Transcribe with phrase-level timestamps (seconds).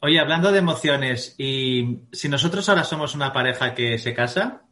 [0.00, 4.62] Oye, hablando de emociones, y si nosotros ahora somos una pareja que se casa,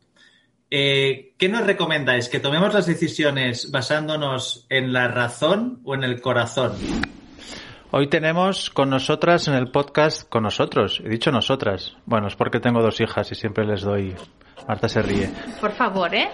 [0.71, 2.29] eh, ¿qué nos recomendáis?
[2.29, 6.75] ¿Que tomemos las decisiones basándonos en la razón o en el corazón?
[7.91, 11.97] Hoy tenemos con nosotras en el podcast, con nosotros, he dicho nosotras.
[12.05, 14.15] Bueno, es porque tengo dos hijas y siempre les doy.
[14.69, 15.31] Marta se ríe.
[15.61, 16.29] Por favor, ¿eh?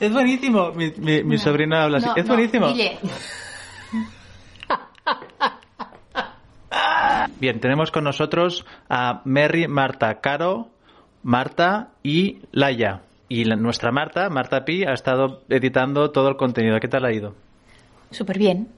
[0.00, 0.72] es buenísimo.
[0.72, 2.06] Mi, mi, mi sobrina habla así.
[2.06, 2.68] No, es no, buenísimo.
[7.40, 10.68] Bien, tenemos con nosotros a Mary, Marta, Caro,
[11.22, 13.02] Marta y Laia.
[13.28, 16.78] Y la- nuestra Marta, Marta Pi, ha estado editando todo el contenido.
[16.80, 17.34] ¿Qué tal ha ido?
[18.10, 18.68] Súper bien.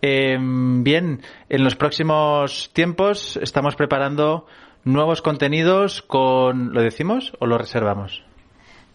[0.00, 4.46] Eh, bien, en los próximos tiempos estamos preparando
[4.84, 6.72] nuevos contenidos con...
[6.72, 8.22] ¿Lo decimos o lo reservamos?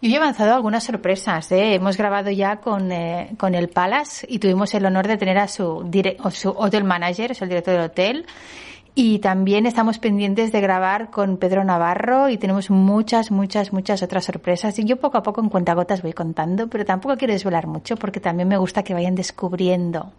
[0.04, 1.50] Yo he avanzado algunas sorpresas.
[1.50, 1.76] ¿eh?
[1.76, 5.48] Hemos grabado ya con, eh, con el Palace y tuvimos el honor de tener a
[5.48, 5.90] su,
[6.22, 8.26] o su hotel manager, es el director del hotel.
[8.94, 14.26] Y también estamos pendientes de grabar con Pedro Navarro y tenemos muchas, muchas, muchas otras
[14.26, 14.78] sorpresas.
[14.78, 18.20] Y yo poco a poco en cuentagotas voy contando, pero tampoco quiero desvelar mucho porque
[18.20, 20.12] también me gusta que vayan descubriendo.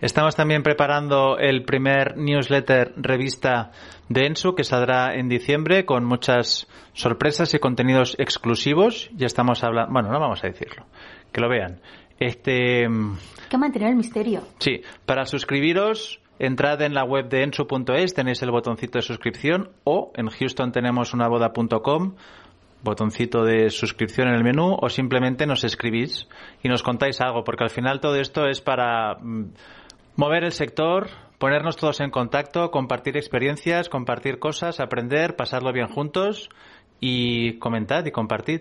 [0.00, 3.70] Estamos también preparando el primer newsletter revista
[4.08, 9.10] de Ensu que saldrá en diciembre con muchas sorpresas y contenidos exclusivos.
[9.14, 10.86] Ya estamos hablando, bueno, no vamos a decirlo,
[11.32, 11.80] que lo vean.
[12.18, 13.12] Este, mm,
[13.42, 14.42] Hay que mantener el misterio.
[14.58, 20.12] sí, para suscribiros entrad en la web de ensu.es, tenéis el botoncito de suscripción o
[20.16, 22.14] en Houston tenemos una boda.com
[22.84, 26.28] botoncito de suscripción en el menú o simplemente nos escribís
[26.62, 29.54] y nos contáis algo, porque al final todo esto es para mm,
[30.16, 31.08] mover el sector,
[31.38, 36.50] ponernos todos en contacto, compartir experiencias, compartir cosas, aprender, pasarlo bien juntos
[37.00, 38.60] y comentad y compartid.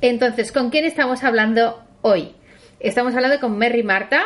[0.00, 2.34] Entonces, ¿con quién estamos hablando hoy?
[2.80, 4.22] Estamos hablando con Merry Marta.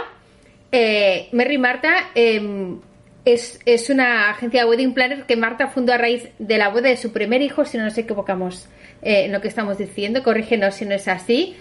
[0.72, 2.78] Eh, Merry Marta eh,
[3.26, 6.88] es, es una agencia de wedding planner que Marta fundó a raíz de la boda
[6.88, 8.68] de su primer hijo, si no nos equivocamos
[9.02, 11.56] eh, en lo que estamos diciendo, corrígenos si no es así.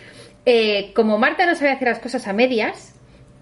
[0.46, 2.94] Eh, como Marta no sabe hacer las cosas a medias,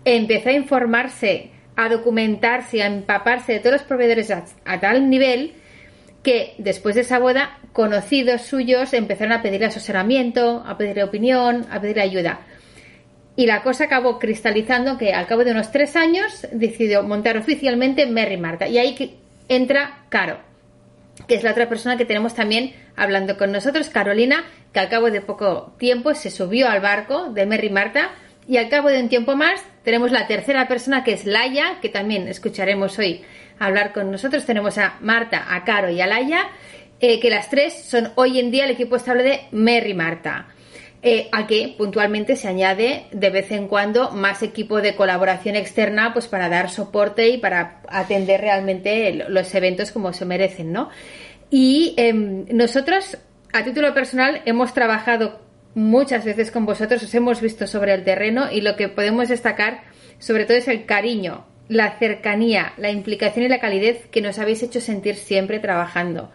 [0.06, 5.56] empezó a informarse, a documentarse, a empaparse de todos los proveedores a, a tal nivel
[6.24, 11.82] que después de esa boda, conocidos suyos empezaron a pedirle asesoramiento, a pedirle opinión, a
[11.82, 12.40] pedirle ayuda.
[13.36, 18.06] Y la cosa acabó cristalizando que al cabo de unos tres años decidió montar oficialmente
[18.06, 18.68] Merry Marta.
[18.68, 19.18] Y ahí
[19.50, 20.40] entra Caro,
[21.28, 25.10] que es la otra persona que tenemos también hablando con nosotros, Carolina, que al cabo
[25.10, 28.12] de poco tiempo se subió al barco de Merry Marta.
[28.48, 31.90] Y al cabo de un tiempo más tenemos la tercera persona que es Laia, que
[31.90, 33.24] también escucharemos hoy
[33.58, 34.46] hablar con nosotros.
[34.46, 36.50] Tenemos a Marta, a Caro y a Laia,
[37.00, 40.48] eh, que las tres son hoy en día el equipo estable de Merry Marta.
[41.06, 46.14] Eh, a que puntualmente se añade de vez en cuando más equipo de colaboración externa
[46.14, 50.90] pues para dar soporte y para atender realmente los eventos como se merecen, ¿no?
[51.50, 53.18] Y em, nosotros,
[53.52, 55.42] a título personal, hemos trabajado
[55.76, 59.82] muchas veces con vosotros, os hemos visto sobre el terreno y lo que podemos destacar
[60.20, 64.64] sobre todo es el cariño, la cercanía, la implicación y la calidez que nos habéis
[64.64, 66.32] hecho sentir siempre trabajando.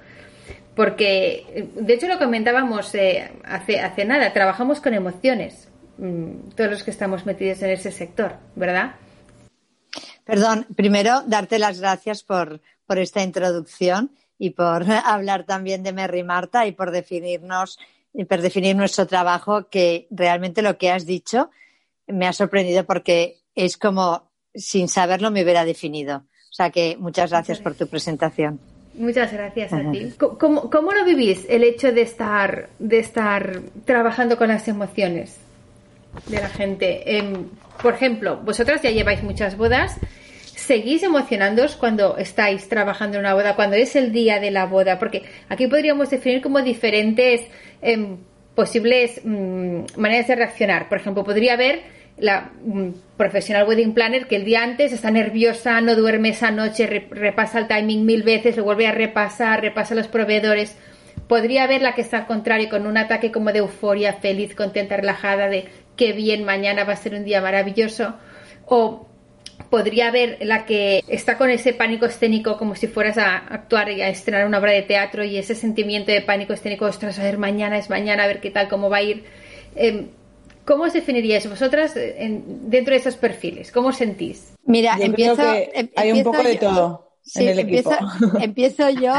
[0.78, 5.66] Porque, eh, de hecho, lo comentábamos eh, hace, hace nada, trabajamos con emociones,
[5.96, 8.94] mm, todos los que estamos metidos en ese sector, ¿verdad?
[10.24, 16.22] Perdón, primero darte las gracias por, por esta introducción y por hablar también de Merry
[16.22, 17.80] Marta y por definirnos
[18.14, 21.50] y por definir nuestro trabajo, que realmente lo que has dicho
[22.06, 26.18] me ha sorprendido porque es como sin saberlo me hubiera definido.
[26.18, 28.60] O sea que muchas gracias por tu presentación.
[28.98, 30.12] Muchas gracias a ti.
[30.18, 35.36] ¿Cómo, cómo lo vivís el hecho de estar, de estar trabajando con las emociones
[36.26, 37.16] de la gente?
[37.16, 37.46] Em,
[37.80, 39.96] por ejemplo, vosotras ya lleváis muchas bodas.
[40.42, 44.98] ¿Seguís emocionándoos cuando estáis trabajando en una boda, cuando es el día de la boda?
[44.98, 47.42] Porque aquí podríamos definir como diferentes
[47.80, 48.16] em,
[48.56, 50.88] posibles mm, maneras de reaccionar.
[50.88, 51.82] Por ejemplo, podría haber
[52.18, 56.86] la mm, profesional wedding planner que el día antes está nerviosa, no duerme esa noche,
[56.86, 60.76] re- repasa el timing mil veces, lo vuelve a repasar, repasa los proveedores.
[61.28, 64.96] Podría haber la que está al contrario, con un ataque como de euforia, feliz, contenta,
[64.96, 65.66] relajada, de
[65.96, 68.14] qué bien, mañana va a ser un día maravilloso.
[68.66, 69.06] O
[69.70, 74.00] podría haber la que está con ese pánico escénico como si fueras a actuar y
[74.00, 77.36] a estrenar una obra de teatro y ese sentimiento de pánico escénico, ostras, a ver,
[77.38, 79.24] mañana es mañana, a ver qué tal, cómo va a ir.
[79.76, 80.06] Em,
[80.68, 83.72] ¿Cómo os definiríais vosotras dentro de esos perfiles?
[83.72, 84.52] ¿Cómo os sentís?
[84.66, 87.16] Mira, empiezo, em, hay un poco de todo.
[87.36, 88.38] en el empiezo, equipo.
[88.48, 89.14] empiezo yo,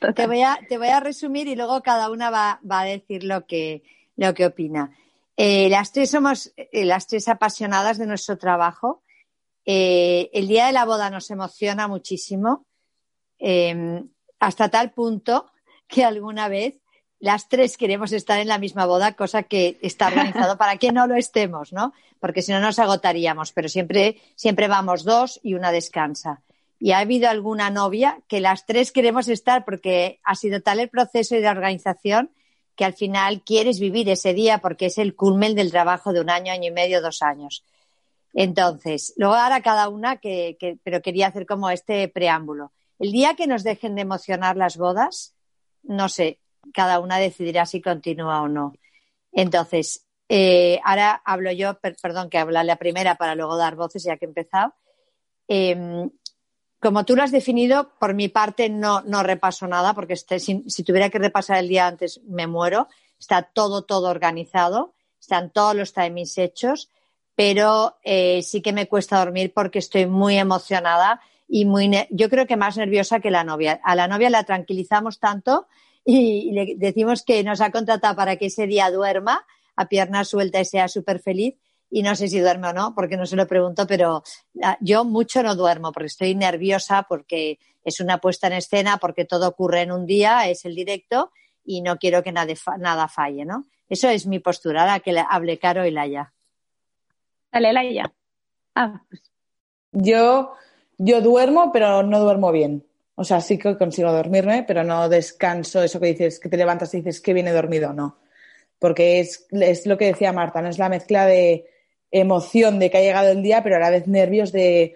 [0.00, 2.84] pero te voy, a, te voy a resumir y luego cada una va, va a
[2.84, 3.82] decir lo que,
[4.16, 4.96] lo que opina.
[5.36, 9.02] Eh, las tres somos eh, las tres apasionadas de nuestro trabajo.
[9.66, 12.64] Eh, el día de la boda nos emociona muchísimo,
[14.40, 15.50] hasta tal punto
[15.86, 16.80] que alguna vez
[17.20, 21.06] las tres queremos estar en la misma boda, cosa que está organizado para que no
[21.06, 21.92] lo estemos, ¿no?
[22.20, 26.42] Porque si no nos agotaríamos, pero siempre, siempre vamos dos y una descansa.
[26.80, 30.88] Y ha habido alguna novia que las tres queremos estar porque ha sido tal el
[30.88, 32.30] proceso de organización
[32.76, 36.30] que al final quieres vivir ese día porque es el culmen del trabajo de un
[36.30, 37.64] año, año y medio, dos años.
[38.32, 42.70] Entonces, luego ahora cada una, que, pero quería hacer como este preámbulo.
[43.00, 45.34] El día que nos dejen de emocionar las bodas,
[45.82, 46.38] no sé,
[46.72, 48.74] cada una decidirá si continúa o no.
[49.32, 54.16] Entonces, eh, ahora hablo yo, perdón que habla la primera para luego dar voces ya
[54.16, 54.74] que he empezado.
[55.46, 56.10] Em,
[56.80, 60.62] como tú lo has definido, por mi parte no, no repaso nada, porque este, si,
[60.84, 62.88] tuviera que repasar el día antes me muero.
[63.18, 66.88] Está todo, todo organizado, están todos los timings hechos,
[67.34, 72.46] pero eh, sí que me cuesta dormir porque estoy muy emocionada y muy, yo creo
[72.46, 73.80] que más nerviosa que la novia.
[73.82, 75.66] A la novia la tranquilizamos tanto
[76.10, 79.44] y, le decimos que nos ha contratado para que ese día duerma
[79.76, 81.56] a pierna suelta y sea súper feliz
[81.90, 84.22] y no sé si duerme o no, porque no se lo pregunto, pero
[84.80, 89.48] yo mucho no duermo porque estoy nerviosa, porque es una puesta en escena, porque todo
[89.48, 91.30] ocurre en un día, es el directo
[91.62, 93.66] y no quiero que nada, nada falle, ¿no?
[93.88, 96.32] Eso es mi postura, ahora que le hable Caro y Laia.
[97.52, 98.12] Dale, Laia.
[98.74, 99.22] Ah, pues.
[99.92, 100.54] Yo,
[100.96, 102.87] yo duermo, pero no duermo bien.
[103.20, 106.94] O sea, sí que consigo dormirme, pero no descanso, eso que dices, que te levantas
[106.94, 108.18] y dices que viene dormido, no.
[108.78, 111.66] Porque es, es lo que decía Marta, no es la mezcla de
[112.12, 114.94] emoción de que ha llegado el día, pero a la vez nervios de...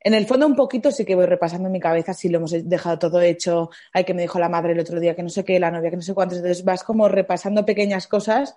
[0.00, 2.52] En el fondo un poquito sí que voy repasando en mi cabeza si lo hemos
[2.68, 5.42] dejado todo hecho, hay que me dijo la madre el otro día que no sé
[5.42, 8.56] qué, la novia que no sé cuántos, entonces vas como repasando pequeñas cosas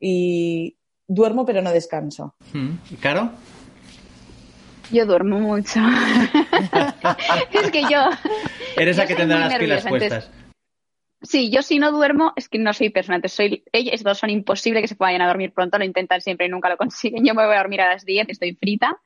[0.00, 0.76] y
[1.06, 2.34] duermo pero no descanso.
[2.52, 2.70] Hmm.
[4.90, 5.80] Yo duermo mucho.
[7.52, 8.08] es que yo...
[8.76, 10.30] Eres la que tendrá las pilas puestas.
[11.20, 13.20] Sí, yo si no duermo es que no soy persona.
[13.26, 16.48] soy, ellos dos son imposibles que se vayan a dormir pronto, lo intentan siempre y
[16.48, 17.24] nunca lo consiguen.
[17.24, 18.98] Yo me voy a dormir a las 10, estoy frita.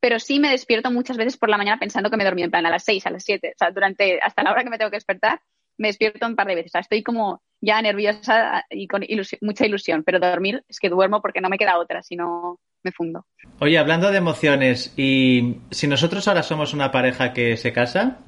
[0.00, 2.64] Pero sí me despierto muchas veces por la mañana pensando que me dormí en plan
[2.66, 3.52] a las 6, a las 7.
[3.54, 5.40] O sea, durante, hasta la hora que me tengo que despertar,
[5.76, 6.70] me despierto un par de veces.
[6.70, 9.04] O sea, estoy como ya nerviosa y con
[9.40, 10.04] mucha ilusión.
[10.04, 13.26] Pero dormir es que duermo porque no me queda otra, si no me fundo.
[13.60, 18.18] Oye, hablando de emociones, y si nosotros ahora somos una pareja que se casa,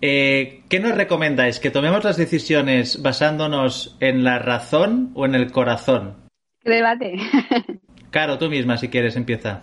[0.00, 1.58] eh, ¿Qué nos recomendáis?
[1.58, 6.16] ¿Que tomemos las decisiones basándonos en la razón o en el corazón?
[6.60, 7.16] ¿Qué debate?
[8.10, 9.62] Caro, tú misma, si quieres, empieza.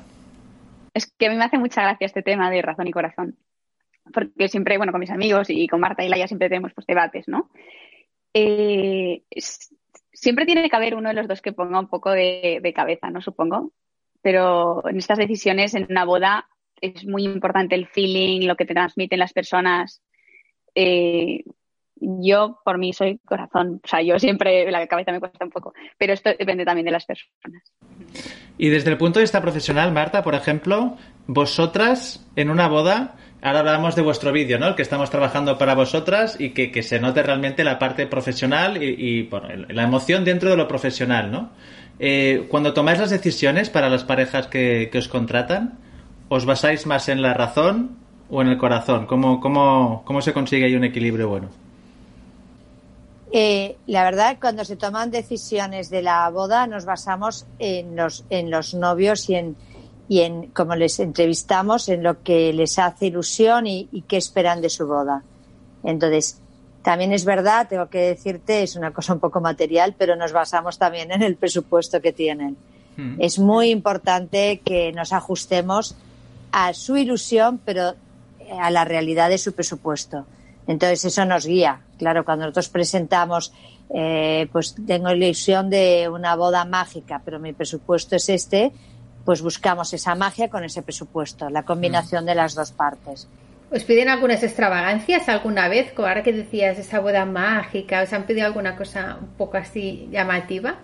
[0.94, 3.38] Es que a mí me hace mucha gracia este tema de razón y corazón.
[4.14, 7.28] Porque siempre, bueno, con mis amigos y con Marta y Laia siempre tenemos pues, debates,
[7.28, 7.50] ¿no?
[8.34, 9.24] Eh,
[10.12, 13.10] siempre tiene que haber uno de los dos que ponga un poco de, de cabeza,
[13.10, 13.22] ¿no?
[13.22, 13.72] Supongo.
[14.26, 16.48] Pero en estas decisiones, en una boda,
[16.82, 20.02] es muy importante el feeling, lo que te transmiten las personas
[20.74, 21.44] eh,
[21.98, 25.74] yo por mí soy corazón, o sea, yo siempre la cabeza me cuesta un poco,
[25.98, 27.64] pero esto depende también de las personas.
[28.58, 33.60] Y desde el punto de vista profesional, Marta, por ejemplo, vosotras en una boda, ahora
[33.60, 34.68] hablamos de vuestro vídeo, ¿no?
[34.68, 39.30] El que estamos trabajando para vosotras y que, se note realmente la parte profesional y,
[39.70, 41.52] la emoción dentro de lo profesional, ¿no?
[42.00, 45.80] Eh, cuando tomáis las decisiones para las parejas que os contratan,
[46.30, 47.98] ¿os basáis más en la razón
[48.30, 49.06] o en el corazón?
[49.06, 51.50] ¿Cómo, cómo, cómo se consigue ahí un equilibrio bueno?
[53.32, 58.50] Eh, la verdad, cuando se toman decisiones de la boda, nos basamos en los, en
[58.50, 59.56] los novios y en,
[60.08, 64.70] y en cómo les entrevistamos, en lo que les hace ilusión y, qué esperan de
[64.70, 65.24] su boda.
[65.84, 66.42] Entonces,
[66.86, 70.78] también es verdad, tengo que decirte, es una cosa un poco material, pero nos basamos
[70.78, 72.58] también en el presupuesto que tienen.
[72.96, 73.16] Hmm.
[73.18, 75.96] Es muy importante que nos ajustemos
[76.52, 77.96] a su ilusión, pero
[78.62, 80.28] a la realidad de su presupuesto.
[80.68, 81.82] Entonces eso nos guía.
[81.98, 83.52] Claro, cuando nosotros presentamos,
[83.90, 88.72] eh, pues tengo la ilusión de una boda mágica, pero mi presupuesto es este,
[89.26, 92.28] pues buscamos esa magia con ese presupuesto, la combinación mm.
[92.28, 93.28] de las dos partes.
[93.72, 95.94] ¿Os piden algunas extravagancias alguna vez?
[95.98, 100.80] Ahora que decías esa boda mágica, ¿os han pedido alguna cosa un poco así llamativa?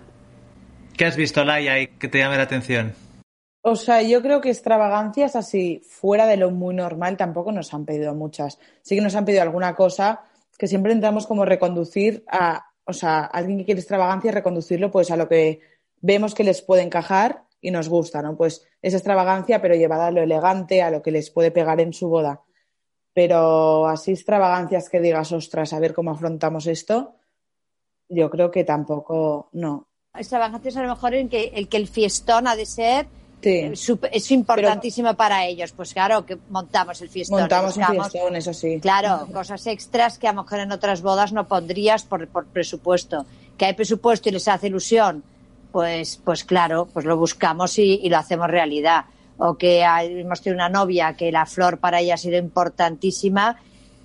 [0.96, 2.92] ¿Qué has visto, Laia, y que te llame la atención?
[3.62, 7.84] O sea, yo creo que extravagancias así, fuera de lo muy normal, tampoco nos han
[7.84, 8.58] pedido muchas.
[8.82, 10.24] Sí que nos han pedido alguna cosa
[10.58, 15.16] que siempre intentamos como reconducir a, o sea, alguien que quiere extravagancia, reconducirlo pues a
[15.16, 15.60] lo que
[16.00, 18.36] vemos que les puede encajar y nos gusta, ¿no?
[18.36, 21.92] Pues es extravagancia, pero llevada a lo elegante, a lo que les puede pegar en
[21.92, 22.42] su boda.
[23.14, 27.16] Pero así extravagancias que digas, ostras, a ver cómo afrontamos esto,
[28.08, 29.88] yo creo que tampoco, no.
[30.14, 33.06] Extravagancias a lo mejor en que el que el fiestón ha de ser
[33.42, 33.48] Sí.
[33.48, 33.72] eh,
[34.12, 35.72] es importantísimo para ellos.
[35.72, 37.40] Pues claro, que montamos el fiestón.
[37.40, 38.78] Montamos un fiestón, eso sí.
[38.80, 43.26] Claro, cosas extras que a lo mejor en otras bodas no pondrías por, por presupuesto.
[43.58, 45.24] Que hay presupuesto y les hace ilusión,
[45.72, 49.04] pues, pues claro, pues lo buscamos y, y lo hacemos realidad.
[49.38, 53.56] O que hemos tenido una novia que la flor para ella ha sido importantísima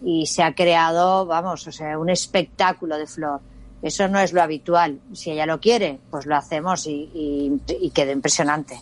[0.04, 3.42] y se ha creado, vamos, o sea, un espectáculo de flor.
[3.82, 5.00] Eso no es lo habitual.
[5.14, 8.80] Si ella lo quiere, pues lo hacemos y, y, queda impresionante.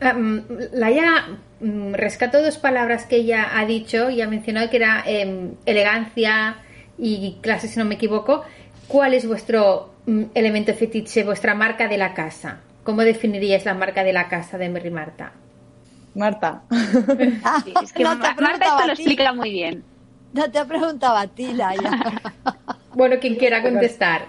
[0.00, 0.42] Um,
[0.72, 5.54] Laia, mm, rescato dos palabras que ella ha dicho y ha mencionado que era em,
[5.66, 6.56] elegancia
[6.98, 8.42] y clase, si no me equivoco.
[8.88, 12.60] ¿Cuál es vuestro mm, elemento fetiche, vuestra marca de la casa?
[12.84, 15.32] ¿Cómo definiríais la marca de la casa de Mary Marta?
[16.14, 16.62] Marta.
[17.64, 19.84] Sí, es que No te Ma- he Marta esto lo explica muy bien.
[20.32, 22.22] No te he preguntado a ti, Laia.
[22.94, 24.26] Bueno, quien quiera contestar.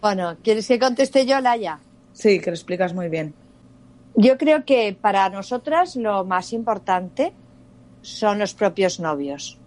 [0.00, 1.78] bueno, ¿quieres que conteste yo, Laia?
[2.12, 3.32] Sí, que lo explicas muy bien.
[4.16, 7.32] Yo creo que para nosotras lo más importante
[8.02, 9.58] son los propios novios,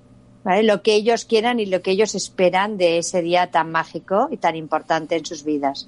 [0.44, 0.63] ¿vale?
[0.63, 4.36] Lo que ellos quieran y lo que ellos esperan de ese día tan mágico y
[4.38, 5.88] tan importante en sus vidas.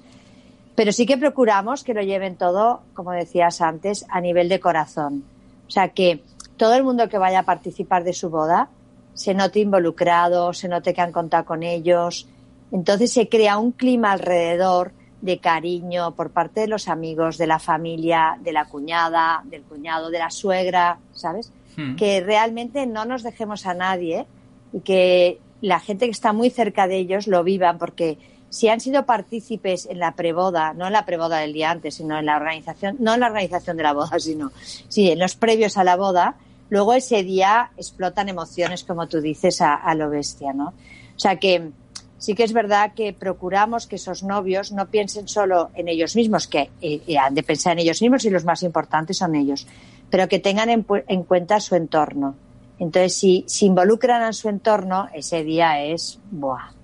[0.74, 5.24] Pero sí que procuramos que lo lleven todo, como decías antes, a nivel de corazón.
[5.70, 6.24] O sea, que
[6.56, 8.70] todo el mundo que vaya a participar de su boda
[9.14, 12.26] se note involucrado, se note que han contado con ellos.
[12.72, 17.60] Entonces se crea un clima alrededor de cariño por parte de los amigos, de la
[17.60, 21.52] familia, de la cuñada, del cuñado, de la suegra, ¿sabes?
[21.76, 21.94] Hmm.
[21.94, 24.26] Que realmente no nos dejemos a nadie
[24.72, 28.18] y que la gente que está muy cerca de ellos lo vivan, porque
[28.50, 32.18] si han sido partícipes en la preboda, no en la preboda del día antes, sino
[32.18, 34.52] en la organización, no en la organización de la boda, sino
[34.88, 36.34] sí, en los previos a la boda,
[36.68, 40.68] luego ese día explotan emociones, como tú dices, a, a lo bestia, ¿no?
[40.68, 41.70] O sea que
[42.18, 46.46] sí que es verdad que procuramos que esos novios no piensen solo en ellos mismos,
[46.46, 49.66] que eh, eh, han de pensar en ellos mismos y los más importantes son ellos,
[50.10, 52.34] pero que tengan en, en cuenta su entorno.
[52.78, 56.79] Entonces, si, si involucran a su entorno, ese día es, ¡buah!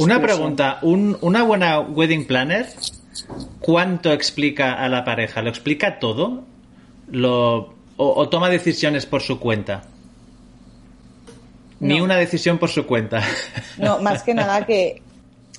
[0.00, 2.66] Una pregunta, un- una buena wedding planner,
[3.60, 5.42] ¿cuánto explica a la pareja?
[5.42, 6.44] ¿Lo explica todo?
[7.10, 7.56] ¿Lo,
[7.96, 9.84] o, o toma decisiones por su cuenta?
[11.80, 12.04] Ni No.
[12.04, 13.22] una decisión por su cuenta.
[13.78, 15.02] No, más que nada que,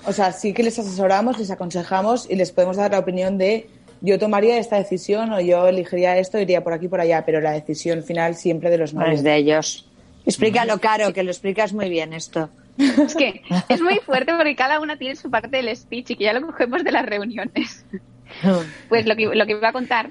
[0.05, 3.69] o sea, sí que les asesoramos, les aconsejamos y les podemos dar la opinión de
[4.01, 7.51] yo tomaría esta decisión o yo elegiría esto, iría por aquí por allá, pero la
[7.51, 9.17] decisión final siempre de los No novios.
[9.17, 9.85] es de ellos.
[10.25, 12.49] Explícalo, Caro, que lo explicas muy bien esto.
[12.77, 16.25] Es que es muy fuerte porque cada una tiene su parte del speech y que
[16.25, 17.85] ya lo cogemos de las reuniones.
[18.89, 20.09] Pues lo que, lo que iba a contar,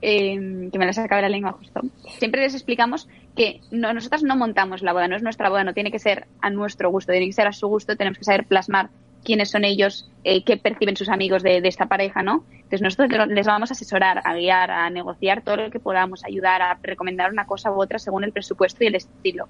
[0.00, 1.80] eh, que me la saca de la lengua justo,
[2.18, 5.74] siempre les explicamos que no, nosotras no montamos la boda, no es nuestra boda, no
[5.74, 8.46] tiene que ser a nuestro gusto, tiene que ser a su gusto, tenemos que saber
[8.46, 8.90] plasmar
[9.24, 12.44] quiénes son ellos, eh, qué perciben sus amigos de, de esta pareja, ¿no?
[12.52, 16.24] Entonces nosotros le- les vamos a asesorar, a guiar, a negociar todo lo que podamos,
[16.24, 19.48] ayudar, a recomendar una cosa u otra según el presupuesto y el estilo.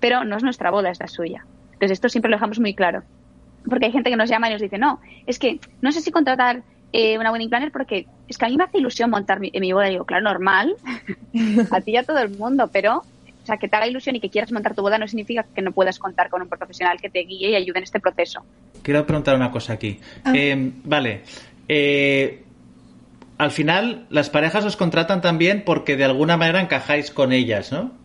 [0.00, 1.44] Pero no es nuestra boda, es la suya.
[1.82, 3.02] Entonces esto siempre lo dejamos muy claro.
[3.68, 6.12] Porque hay gente que nos llama y nos dice, no, es que no sé si
[6.12, 6.62] contratar
[6.92, 9.72] eh, una wedding planner porque es que a mí me hace ilusión montar mi, mi
[9.72, 9.88] boda.
[9.88, 10.76] Y digo, claro, normal,
[11.72, 14.20] a ti y a todo el mundo, pero o sea, que te haga ilusión y
[14.20, 17.10] que quieras montar tu boda no significa que no puedas contar con un profesional que
[17.10, 18.44] te guíe y ayude en este proceso.
[18.84, 19.98] Quiero preguntar una cosa aquí.
[20.32, 21.22] Eh, vale.
[21.66, 22.44] Eh,
[23.38, 28.01] al final, las parejas os contratan también porque de alguna manera encajáis con ellas, ¿no?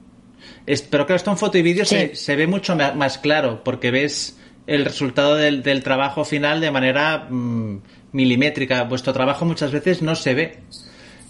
[0.68, 1.96] Es- pero claro, esto en foto y vídeo Sí.
[1.96, 6.70] se, se ve mucho más claro porque ves el resultado del, del trabajo final de
[6.72, 7.78] manera mm,
[8.12, 8.84] milimétrica.
[8.84, 10.60] Vuestro trabajo muchas veces no se ve.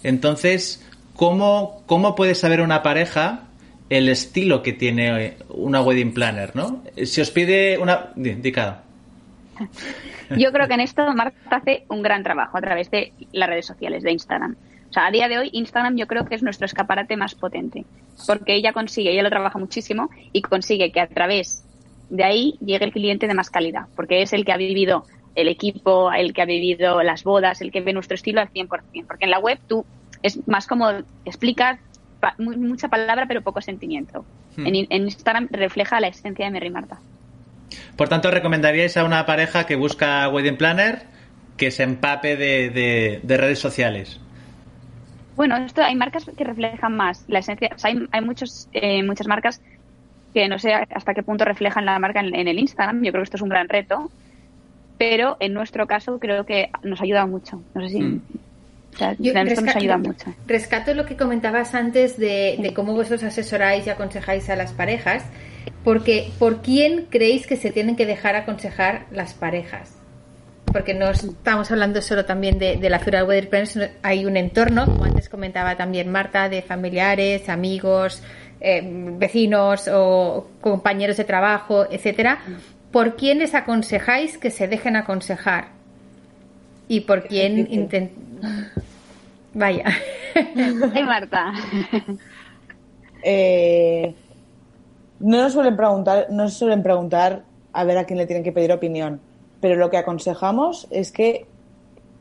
[0.02, 3.44] Entonces, ¿cómo, cómo puede saber una pareja
[3.90, 6.82] el estilo que tiene eh, una wedding planner, no?
[7.04, 8.10] Si os pide una...
[8.16, 8.78] di- di, Cado.
[10.36, 13.66] Yo creo que en esto Marta hace un gran trabajo a través de las redes
[13.66, 14.56] sociales, de Instagram.
[14.90, 17.84] O sea, a día de hoy Instagram yo creo que es nuestro escaparate más potente,
[18.26, 21.64] porque ella consigue, ella lo trabaja muchísimo y consigue que a través
[22.10, 25.48] de ahí llegue el cliente de más calidad, porque es el que ha vivido el
[25.48, 28.68] equipo, el que ha vivido las bodas, el que ve nuestro estilo al 100%,
[29.06, 29.84] porque en la web tú
[30.22, 30.90] es más como
[31.24, 31.78] explicas
[32.18, 34.24] pa- mu- mucha palabra pero poco sentimiento.
[34.56, 34.66] Hmm.
[34.66, 36.98] En, en Instagram refleja la esencia de Mary Marta.
[37.96, 41.02] Por tanto, recomendaríais a una pareja que busca wedding planner
[41.56, 44.20] que se empape de, de- de redes sociales.
[45.38, 47.70] Bueno, esto hay marcas que reflejan más la esencia.
[47.72, 49.62] O sea, hay, hay muchos, eh, muchas marcas
[50.34, 53.04] que no sé hasta qué punto reflejan la marca en, en el Instagram.
[53.04, 54.10] Yo creo que esto es un gran reto.
[54.98, 57.62] Pero en nuestro caso creo que nos ayuda mucho.
[57.72, 58.00] No sé si.
[58.00, 58.20] Mm.
[58.94, 60.34] O sea, Yo esto nos ayuda mucho.
[60.48, 65.24] Rescato lo que comentabas antes de, de cómo vosotros asesoráis y aconsejáis a las parejas,
[65.84, 69.97] porque ¿por quién creéis que se tienen que dejar aconsejar las parejas?
[70.72, 74.26] Porque no estamos hablando solo también de, de la figura de Weather Planners, sino hay
[74.26, 78.22] un entorno, como antes comentaba también Marta, de familiares, amigos,
[78.60, 78.82] eh,
[79.16, 82.40] vecinos o compañeros de trabajo, etcétera.
[82.90, 85.68] ¿Por quiénes aconsejáis que se dejen aconsejar?
[86.88, 88.12] Y por quién intent...
[89.54, 89.84] Vaya.
[90.34, 91.52] Ay, Marta.
[93.22, 94.14] Eh,
[95.20, 98.52] no nos suelen preguntar, no nos suelen preguntar a ver a quién le tienen que
[98.52, 99.20] pedir opinión,
[99.60, 101.46] pero lo que aconsejamos es que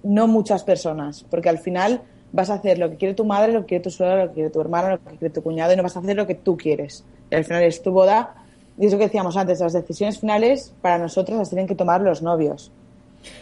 [0.04, 2.02] no muchas personas, porque al final
[2.32, 4.36] vas a hacer lo que quiere tu madre, lo que quiere tu suegra, lo que
[4.36, 6.36] quiere tu hermano, lo que quiere tu cuñado y no vas a hacer lo que
[6.36, 7.04] tú quieres.
[7.30, 8.36] Y al final es tu boda
[8.78, 12.02] y es lo que decíamos antes, las decisiones finales para nosotros las tienen que tomar
[12.02, 12.72] los novios.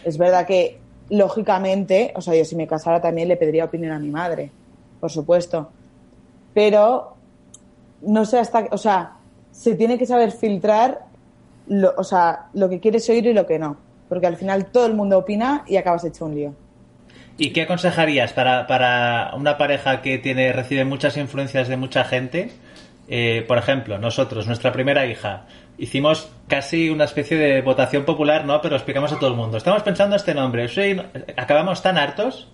[0.04, 0.78] Es verdad que
[1.10, 4.50] lógicamente, o sea, yo si me casara también le pediría opinión a mi madre,
[4.98, 5.68] por supuesto,
[6.54, 7.14] pero
[8.02, 9.16] no sé hasta, o sea,
[9.52, 11.04] se tiene que saber filtrar,
[11.68, 13.76] lo, o sea, lo que quieres oír y lo que no,
[14.08, 16.54] porque al final todo el mundo opina y acabas hecho un lío.
[17.38, 22.50] ¿Y qué aconsejarías para, para una pareja que tiene recibe muchas influencias de mucha gente?
[23.08, 25.44] Eh, por ejemplo, nosotros, nuestra primera hija,
[25.78, 28.60] hicimos casi una especie de votación popular, ¿no?
[28.62, 29.58] Pero explicamos a todo el mundo.
[29.58, 30.66] Estamos pensando este nombre.
[30.68, 31.00] Soy-
[31.36, 32.48] acabamos tan hartos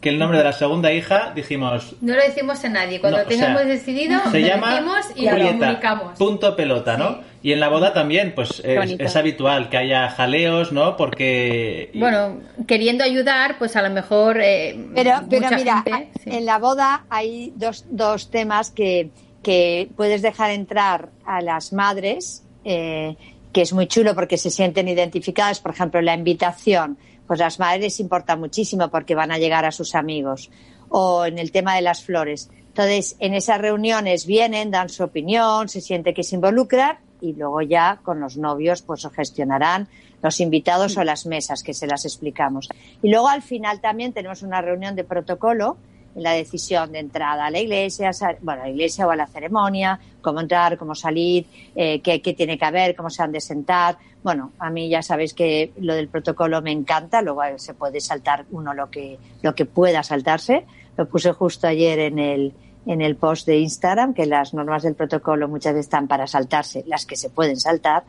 [0.00, 1.94] que el nombre de la segunda hija dijimos.
[2.00, 3.00] No lo decimos a nadie.
[3.00, 6.18] Cuando No, o tengamos sea, decidido, se lo llama decimos y lo Julieta, comunicamos.
[6.18, 7.10] Punto pelota, ¿no?
[7.16, 7.20] Sí.
[7.42, 10.96] Y en la boda también, pues es, habitual que haya jaleos, ¿no?
[10.96, 11.90] Porque.
[11.94, 14.40] Bueno, queriendo ayudar, pues a lo mejor.
[14.40, 16.30] eh, Pero, mira, gente, sí.
[16.30, 19.10] en la boda hay dos, dos temas que,
[19.42, 23.16] que puedes dejar entrar a las madres, eh,
[23.52, 25.58] que es muy chulo porque se sienten identificadas.
[25.58, 29.96] Por ejemplo, la invitación, pues las madres importa muchísimo porque van a llegar a sus
[29.96, 30.48] amigos.
[30.90, 32.50] O en el tema de las flores.
[32.68, 37.62] Entonces, en esas reuniones vienen, dan su opinión, se siente que se involucran y luego
[37.62, 39.88] ya con los novios pues gestionarán
[40.22, 42.68] los invitados o las mesas que se las explicamos.
[43.02, 45.76] Y luego al final también tenemos una reunión de protocolo
[46.14, 48.10] en la decisión de entrada a la iglesia,
[48.42, 52.34] bueno, a la iglesia o a la ceremonia, cómo entrar, cómo salir, eh, qué, qué
[52.34, 53.96] tiene que haber, cómo se han de sentar.
[54.22, 58.00] Bueno, a mí ya sabéis que lo del protocolo me encanta, luego eh, se puede
[58.00, 60.66] saltar uno lo que, lo que pueda saltarse.
[60.96, 62.52] Lo puse justo ayer en el,
[62.86, 66.84] en el post de Instagram, que las normas del protocolo muchas veces están para saltarse,
[66.86, 68.04] las que se pueden saltar.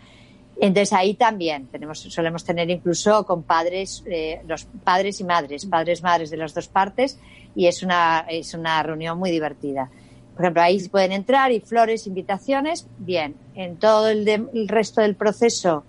[0.60, 6.02] Entonces ahí también tenemos, solemos tener incluso con padres, eh, los padres y madres, padres
[6.04, 7.20] madres de las dos partes,
[7.56, 9.90] y es una, es una reunión muy divertida.
[10.36, 13.36] Por ejemplo, ahí pueden entrar y flores, invitaciones, bien.
[13.54, 15.84] En todo el, de- el resto del proceso,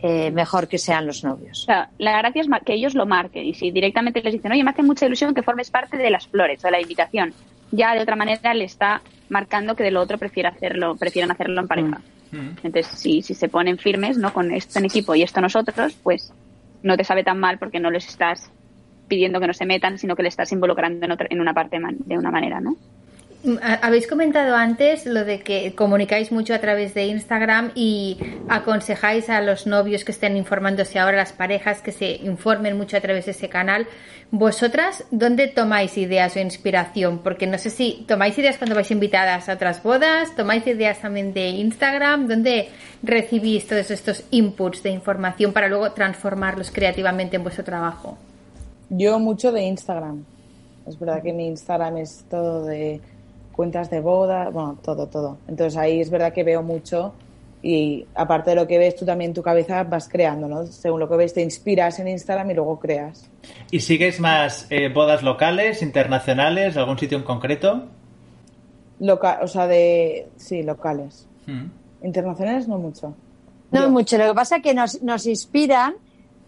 [0.00, 1.66] eh, mejor que sean los novios.
[1.98, 4.82] la gracia es que ellos lo marquen y si directamente les dicen, oye, me hace
[4.82, 7.32] mucha ilusión que formes parte de las flores o de la invitación,
[7.74, 11.60] ya de otra manera le está marcando que de lo otro prefiere hacerlo, prefieren hacerlo
[11.60, 12.00] en pareja.
[12.30, 12.48] Mm.
[12.62, 14.32] Entonces, si, si se ponen firmes, ¿no?
[14.32, 16.32] Con esto en equipo y esto nosotros, pues
[16.82, 18.50] no te sabe tan mal porque no les estás
[19.08, 21.78] pidiendo que no se metan, sino que le estás involucrando en, otra, en una parte
[21.80, 22.76] de una manera, ¿no?
[23.60, 28.16] Ha- Habéis comentado antes lo de que comunicáis mucho a través de Instagram y
[28.48, 33.00] aconsejáis a los novios que estén informándose ahora, las parejas que se informen mucho a
[33.00, 33.86] través de ese canal.
[34.30, 37.18] ¿Vosotras dónde tomáis ideas o inspiración?
[37.18, 41.34] Porque no sé si tomáis ideas cuando vais invitadas a otras bodas, tomáis ideas también
[41.34, 42.70] de Instagram, ¿dónde
[43.02, 48.16] recibís todos estos inputs de información para luego transformarlos creativamente en vuestro trabajo?
[48.88, 50.24] Yo mucho de Instagram.
[50.86, 53.00] Es verdad que mi Instagram es todo de
[53.54, 55.38] cuentas de boda, bueno, todo, todo.
[55.48, 57.14] Entonces ahí es verdad que veo mucho
[57.62, 60.66] y aparte de lo que ves tú también en tu cabeza vas creando, ¿no?
[60.66, 63.30] Según lo que ves te inspiras en Instagram y luego creas.
[63.70, 67.86] ¿Y sigues más eh, bodas locales, internacionales, algún sitio en concreto?
[69.00, 70.28] Loca o sea, de...
[70.36, 71.26] Sí, locales.
[71.46, 72.04] Mm.
[72.04, 73.14] Internacionales no mucho.
[73.70, 73.90] No Yo.
[73.90, 75.94] mucho, lo que pasa es que nos, nos inspiran,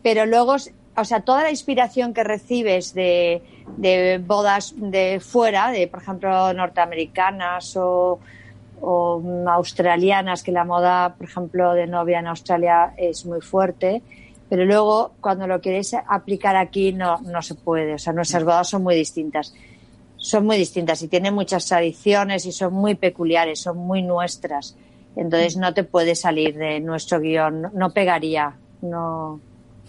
[0.02, 0.56] pero luego,
[0.96, 3.42] o sea, toda la inspiración que recibes de,
[3.76, 8.18] de bodas de fuera, de por ejemplo norteamericanas o,
[8.81, 14.02] o australianas, que la moda, por ejemplo, de novia en Australia es muy fuerte,
[14.48, 18.68] pero luego cuando lo quieres aplicar aquí no, no se puede, o sea, nuestras bodas
[18.68, 19.55] son muy distintas.
[20.18, 24.76] Son muy distintas y tienen muchas tradiciones y son muy peculiares, son muy nuestras.
[25.14, 29.40] Entonces no te puedes salir de nuestro guion, no, no pegaría, no.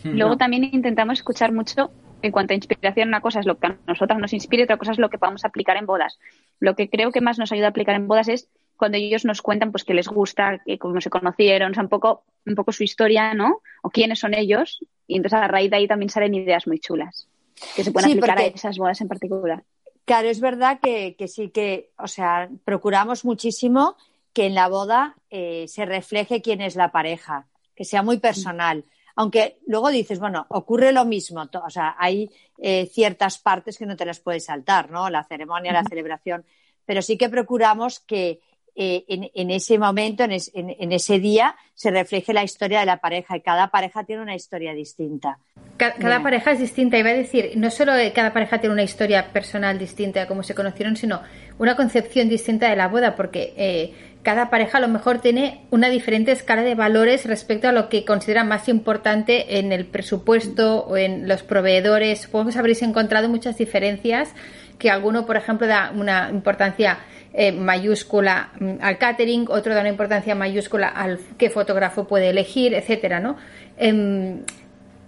[0.03, 3.77] Luego también intentamos escuchar mucho en cuanto a inspiración, una cosa es lo que a
[3.87, 6.19] nosotras nos inspira y otra cosa es lo que podamos aplicar en bodas.
[6.59, 9.41] Lo que creo que más nos ayuda a aplicar en bodas es cuando ellos nos
[9.41, 12.71] cuentan pues que les gusta, que cómo se conocieron, o sea, un poco, un poco
[12.71, 13.61] su historia, ¿no?
[13.81, 14.79] O quiénes son ellos.
[15.07, 17.27] Y entonces a raíz de ahí también salen ideas muy chulas
[17.75, 19.63] que se pueden aplicar a esas bodas en particular.
[20.05, 23.97] Claro, es verdad que, sí que, o sea, procuramos muchísimo
[24.31, 28.85] que en la boda eh, se refleje quién es la pareja, que sea muy personal.
[29.17, 33.95] Aunque luego dices, bueno, ocurre lo mismo, o sea, hay eh, ciertas partes que no
[33.95, 35.09] te las puedes saltar, ¿no?
[35.09, 36.45] La ceremonia, la celebración,
[36.85, 38.39] pero sí que procuramos que
[38.79, 43.35] eh, en, ese momento, en, ese día, se refleje la historia de la pareja.
[43.35, 45.39] Y cada pareja tiene una historia distinta.
[45.77, 49.79] Cada, pareja es distinta, iba a decir, no solo cada pareja tiene una historia personal
[49.79, 51.21] distinta de cómo se conocieron, sino
[51.57, 53.93] una concepción distinta de la boda, porque eh,
[54.27, 58.03] cada pareja a lo mejor tiene una diferente escala de valores respecto a lo que
[58.03, 62.23] considera más importante en el presupuesto o en los proveedores.
[62.23, 64.33] Supongo que habréis encontrado muchas diferencias,
[64.79, 66.97] que alguno, por ejemplo, da una importancia
[67.31, 72.73] eh, mayúscula mm, al catering, otro da una importancia mayúscula al qué fotógrafo puede elegir,
[72.73, 73.37] etcétera, ¿no?
[73.77, 74.41] Em,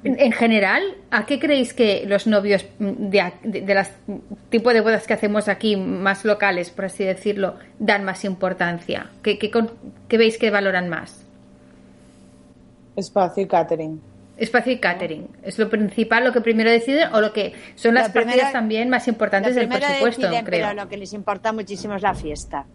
[0.04, 0.82] en, general,
[1.12, 3.92] ¿a qué creéis que los novios mm, de, de, las
[4.50, 9.10] tipo de bodas que hacemos aquí, más locales, por así decirlo, dan más importancia?
[9.22, 11.26] ¿Qué, qué veis que valoran más?
[12.96, 14.02] Espacio y catering.
[14.38, 15.28] Espacio y catering.
[15.44, 19.08] ¿Es lo principal, lo que primero deciden o lo que son las partidas también más
[19.10, 20.44] importantes del presupuesto, creo?
[20.46, 22.66] Pero lo que les importa muchísimo es la fiesta.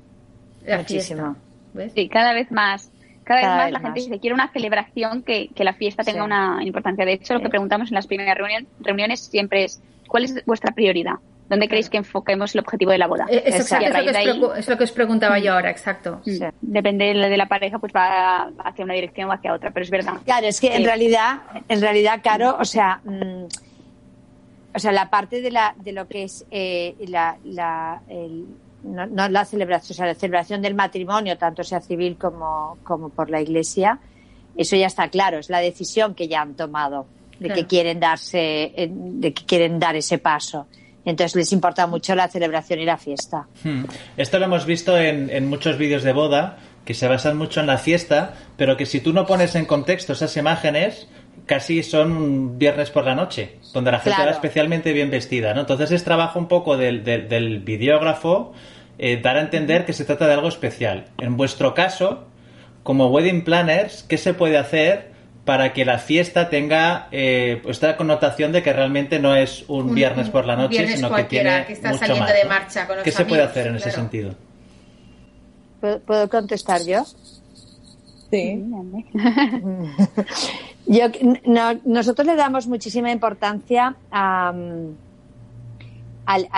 [0.66, 1.36] muchísimo.
[1.94, 2.90] Sí, cada vez más.
[3.24, 6.58] Cada, vez más la gente dice, quiere una celebración que, que la fiesta tenga una
[6.62, 7.04] importancia.
[7.04, 8.36] De hecho, lo que preguntamos en las primeras
[8.80, 11.14] reuniones siempre es, ¿cuál es vuestra prioridad?
[11.48, 13.26] ¿Dónde queréis que enfoquemos el objetivo de la boda?
[13.28, 16.22] Eh, es, lo que os preguntaba yo ahora, exacto.
[16.62, 20.14] Depende de la pareja, pues va hacia una dirección o hacia otra, pero es verdad.
[20.24, 23.44] Claro, es que en realidad, en realidad, Caro, o sea, mm,
[24.74, 28.00] o sea, la parte de, la, de lo que es eh, la, la
[28.84, 33.30] no, la celebración, o sea, la celebración del matrimonio, tanto sea civil como, como por
[33.30, 33.98] la Iglesia,
[34.56, 37.06] eso ya está claro, es la decisión que ya han tomado
[37.38, 40.66] de que quieren darse, de que quieren dar ese paso.
[41.04, 43.46] Entonces les importa mucho la celebración y la fiesta.
[43.62, 43.84] Hmm.
[44.16, 47.78] Esto lo hemos visto en, muchos vídeos de boda, que se basan mucho en la
[47.78, 51.08] fiesta, pero que si tú no pones en contexto esas imágenes,
[51.46, 55.60] casi son viernes por la noche, donde la gente va especialmente bien vestida, ¿no?
[55.60, 58.52] Entonces es trabajo un poco del, del, videógrafo
[58.98, 61.06] eh, dar a entender que se trata de algo especial.
[61.18, 62.26] En vuestro caso,
[62.82, 68.52] como wedding planners, ¿qué se puede hacer para que la fiesta tenga eh, esta connotación
[68.52, 71.92] de que realmente no es un, viernes por la noche, sino que tiene que está
[71.92, 74.34] saliendo de marcha con ¿Qué se puede hacer en ese sentido?
[75.80, 77.04] ¿Puedo contestar yo?
[78.30, 78.64] Sí.
[80.86, 81.06] yo,
[81.84, 83.94] nosotros le damos muchísima importancia
[86.26, 86.48] al,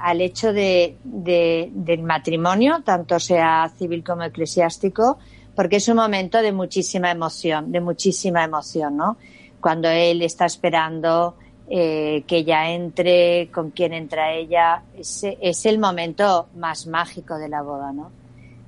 [0.00, 5.18] al, hecho de, del matrimonio, tanto sea civil como eclesiástico,
[5.54, 9.16] porque es un momento de muchísima emoción, de muchísima emoción, ¿no?
[9.60, 11.34] Cuando él está esperando
[11.68, 17.48] eh, que ella entre, con quién entra ella, es, es, el momento más mágico de
[17.48, 18.12] la boda, ¿no?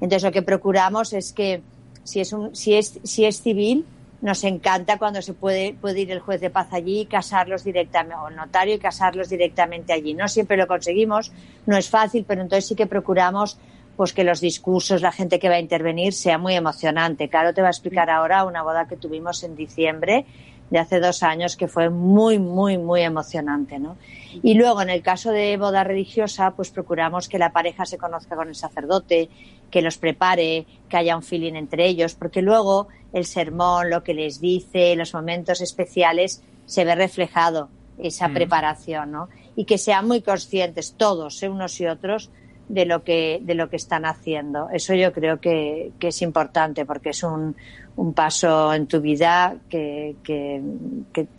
[0.01, 1.63] Entonces lo que procuramos es que
[2.05, 3.85] si es, un, si es, si es civil,
[4.21, 8.17] nos encanta cuando se puede, puede ir el juez de paz allí y casarlos directamente,
[8.17, 10.15] o el notario y casarlos directamente allí.
[10.15, 11.33] No siempre lo conseguimos,
[11.67, 13.59] no es fácil, pero entonces sí que procuramos
[13.97, 17.29] pues que los discursos, la gente que va a intervenir sea muy emocionante.
[17.29, 20.25] Caro te va a explicar ahora una boda que tuvimos en diciembre
[20.71, 23.97] de hace dos años que fue muy, muy, muy emocionante, ¿no?
[24.43, 28.37] Y luego, en el caso de boda religiosa, pues procuramos que la pareja se conozca
[28.37, 29.29] con el sacerdote,
[29.71, 34.15] que los prepare, que haya un feeling entre ellos, porque luego el sermón, lo que
[34.15, 38.35] les dice, los momentos especiales, se ve reflejado esa mm.
[38.35, 39.29] preparación, ¿no?
[39.57, 41.49] Y que sean muy conscientes todos, ¿eh?
[41.49, 42.31] unos y otros,
[42.69, 44.69] de lo que de lo que están haciendo.
[44.71, 47.57] Eso yo creo que, es importante porque es un,
[47.99, 50.63] un paso en tu vida que, que,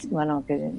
[0.09, 0.71] bueno que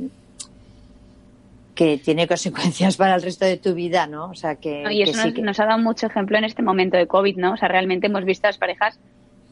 [1.74, 4.26] que tiene consecuencias para el resto de tu vida, ¿no?
[4.26, 7.38] O sea que, y eso nos, ha dado mucho ejemplo en este momento de COVID,
[7.38, 7.54] ¿no?
[7.54, 9.00] O sea, realmente hemos visto a las parejas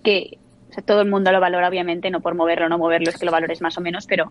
[0.04, 0.36] que
[0.68, 3.16] o sea, todo el mundo lo valora, obviamente, no por moverlo o no moverlo, es
[3.16, 4.30] que lo valores más o menos, pero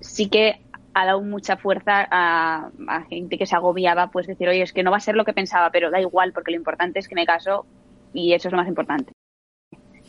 [0.00, 0.60] sí que
[0.94, 2.70] ha dado mucha fuerza a,
[3.08, 5.32] gente que se agobiaba, pues decir, oye, es que no va a ser lo que
[5.32, 7.66] pensaba, pero da igual, porque lo importante es que me caso
[8.14, 9.12] y eso es lo más importante.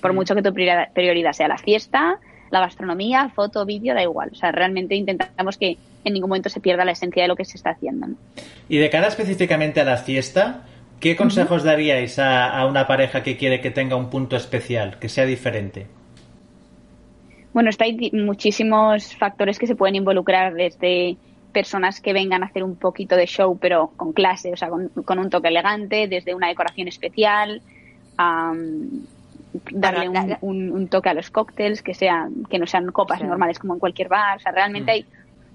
[0.01, 4.29] Por mucho que tu prioridad sea la fiesta, la gastronomía, foto, vídeo, da igual.
[4.31, 7.45] O sea, realmente intentamos que en ningún momento se pierda la esencia de lo que
[7.45, 8.07] se está haciendo.
[8.69, 10.63] Y de cara específicamente a la fiesta,
[10.99, 15.09] ¿qué consejos daríais a, a una pareja que quiere que tenga un punto especial, que
[15.09, 15.87] sea diferente?
[17.53, 21.17] Bueno, esto hay muchísimos factores que se pueden involucrar desde
[21.51, 25.19] personas que vengan a hacer un poquito de show, pero con clase, o sea, con,
[25.19, 27.63] un toque elegante, desde una decoración especial,
[29.71, 33.79] darle un, toque a los cócteles, que sean, que no sean copas normales como en
[33.79, 34.37] cualquier bar.
[34.37, 34.93] O sea, realmente mm.
[34.93, 35.05] hay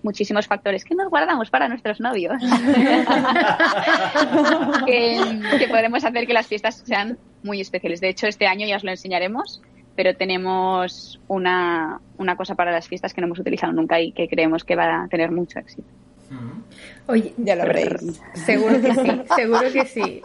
[0.02, 2.34] muchísimos factores que nos guardamos para nuestros novios.
[4.86, 8.00] que, que podemos hacer que las fiestas sean muy especiales.
[8.00, 9.62] De hecho, este año ya os lo enseñaremos
[9.94, 14.28] pero tenemos una, una cosa para las fiestas que no hemos utilizado nunca y que
[14.28, 15.88] creemos que va a tener mucho éxito.
[17.06, 18.20] Oye, ya lo veréis.
[18.34, 20.22] Seguro que sí, seguro que sí.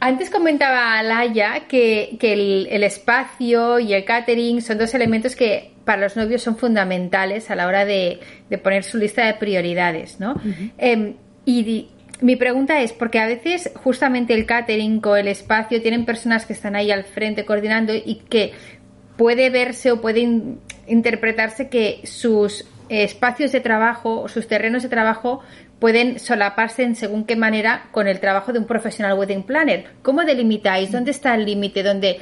[0.00, 2.32] Antes comentaba Laia que, que
[2.70, 7.54] el, espacio y el catering son dos elementos que para los novios son fundamentales a
[7.54, 8.20] la hora de,
[8.62, 10.34] poner su lista de prioridades, ¿no?
[10.78, 11.14] Em,
[11.44, 11.88] y
[12.20, 16.54] mi pregunta es, porque a veces justamente el catering o el espacio tienen personas que
[16.54, 18.52] están ahí al frente coordinando y que
[19.16, 20.28] puede verse o puede
[20.86, 25.40] interpretarse que sus espacios de trabajo o sus terrenos de trabajo
[25.78, 29.86] pueden solaparse en según qué manera con el trabajo de un profesional wedding planner.
[30.02, 30.92] ¿Cómo delimitáis?
[30.92, 31.82] ¿Dónde está el límite?
[31.82, 32.18] ¿Dónde,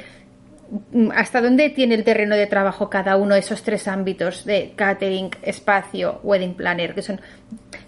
[0.91, 4.73] mm, ¿Hasta dónde tiene el terreno de trabajo cada uno de esos tres ámbitos de
[4.75, 6.93] catering, espacio, wedding planner?
[6.93, 7.21] Que son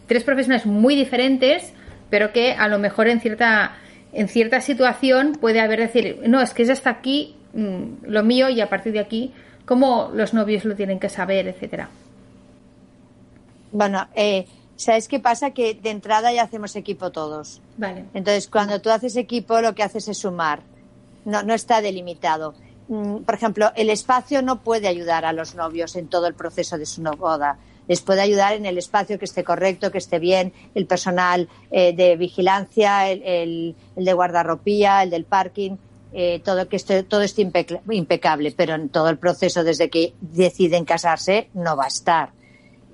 [0.08, 1.74] tres profesionales muy diferentes,
[2.10, 3.76] pero que a lo mejor en cierta,
[4.14, 8.50] en cierta situación puede haber decir, no, es que es hasta aquí Mm, lo mío
[8.50, 9.34] y a partir de aquí,
[9.66, 11.90] cómo los novios lo tienen que saber, etcétera.
[13.78, 15.52] Bueno, eh, ¿sabes qué pasa?
[15.52, 17.62] Que de entrada ya hacemos equipo todos.
[17.78, 18.06] Vale.
[18.16, 20.64] Entonces, cuando tú haces equipo, lo que haces es sumar.
[21.26, 22.56] No, no está delimitado.
[22.88, 26.80] Mm, por ejemplo, el espacio no puede ayudar a los novios en todo el proceso
[26.80, 27.60] de su boda.
[27.88, 31.94] Les puede ayudar en el espacio que esté correcto, que esté bien, el personal eh,
[31.94, 35.78] de vigilancia, el, el, el de guardarropía, el del parking
[36.14, 37.48] eh, todo que esté, todo esté
[37.90, 42.30] impecable, pero en todo el proceso desde que deciden casarse no va a estar.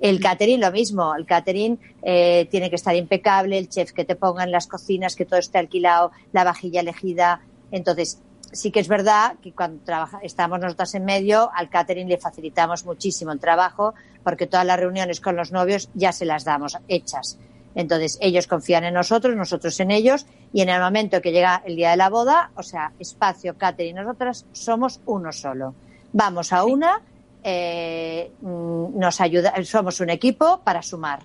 [0.00, 4.16] El catering lo mismo, el catering eh, tiene que estar impecable, el chef que te
[4.16, 7.40] ponga en las cocinas, que todo esté alquilado, la vajilla elegida.
[7.70, 8.20] Entonces,
[8.52, 12.84] sí que es verdad que cuando trabaja, estamos nosotras en medio, al catering le facilitamos
[12.84, 17.38] muchísimo el trabajo porque todas las reuniones con los novios ya se las damos hechas.
[17.74, 21.76] Entonces, ellos confían en nosotros, nosotros en ellos, y en el momento que llega el
[21.76, 25.74] día de la boda, o sea, espacio, Catherine y nosotras somos uno solo.
[26.12, 27.02] Vamos a una,
[27.44, 31.20] eh, mm, nos ayuda, somos un equipo para sumar.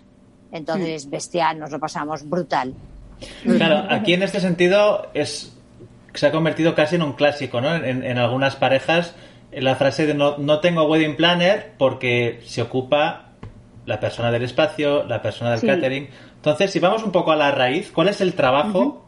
[0.52, 1.10] Entonces, mm.
[1.10, 2.74] bestial, nos lo pasamos brutal.
[3.44, 5.56] Claro, aquí en este sentido es
[6.14, 7.74] se ha convertido casi en un clásico, ¿no?
[7.76, 9.16] En, algunas parejas,
[9.52, 13.30] la frase de no, no tengo wedding planner porque se ocupa
[13.86, 16.10] la persona del espacio, la persona del catering.
[16.36, 19.06] Entonces, si vamos un poco a la raíz, ¿cuál es el trabajo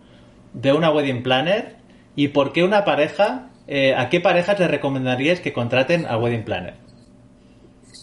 [0.54, 1.76] de una wedding planner
[2.15, 6.43] y por qué una pareja, eh, a qué parejas le recomendaríais que contraten a wedding
[6.43, 6.81] planner?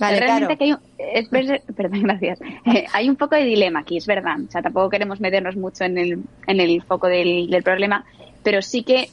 [0.01, 0.79] Vale, Realmente que hay un,
[1.77, 2.41] perdón, gracias.
[2.67, 4.37] Eh, hay un poco de dilema aquí, es verdad.
[4.47, 8.05] O sea, tampoco queremos meternos mucho en el, en el foco del, del problema,
[8.43, 9.09] pero sí que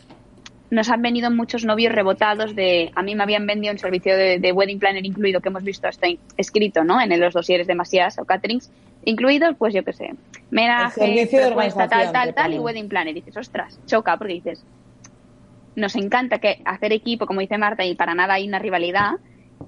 [0.69, 4.51] nos han venido muchos novios rebotados de, a mí me habían vendido un servicio de,
[4.51, 6.99] wedding planner incluido que hemos visto hasta escrito, ¿no?
[6.99, 8.71] En los dosieres de Masías o caterings,
[9.05, 10.15] incluidos, pues yo qué sé,
[10.49, 13.15] menaje, propuesta, tal, tal, tal, y wedding planner.
[13.15, 14.65] Y dices, ostras, choca, porque dices,
[15.75, 19.13] nos encanta que hacer equipo, como dice Marta, y para nada hay una rivalidad,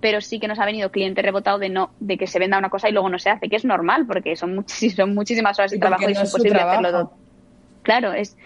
[0.02, 2.70] pero sí que nos ha venido cliente rebotado de no, de que se venda una
[2.70, 5.80] cosa y luego no se hace, que es normal, porque son, son muchísimas horas de
[5.80, 7.14] trabajo y es imposible hacerlo todo.
[7.84, 8.38] Claro, es,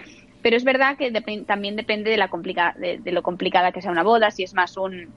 [0.42, 1.12] pero es verdad que
[1.46, 4.78] también depende de, la complica de, lo complicada que sea una boda, si es más
[4.78, 5.10] un,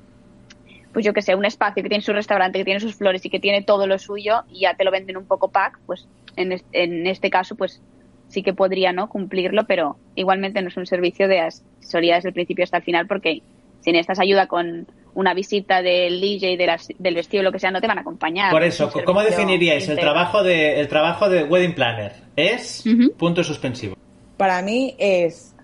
[0.92, 3.30] pues yo que sé, un espacio que tiene su restaurante, que tiene sus flores y
[3.30, 6.60] que tiene todo lo suyo y ya te lo venden un poco pack, pues en,
[6.72, 7.82] en este caso pues
[8.28, 12.34] sí que podría no cumplirlo, pero igualmente no es un servicio de asesoría desde el
[12.34, 13.42] principio hasta el final porque
[13.84, 17.80] si necesitas ayuda con una visita del DJ, de del vestido, lo que sea, no
[17.80, 18.50] te van a acompañar.
[18.50, 22.12] Por eso, ¿cómo definiríais el trabajo de el trabajo de wedding planner?
[22.34, 22.82] Es
[23.16, 23.94] punto suspensivo
[24.36, 25.54] para mí es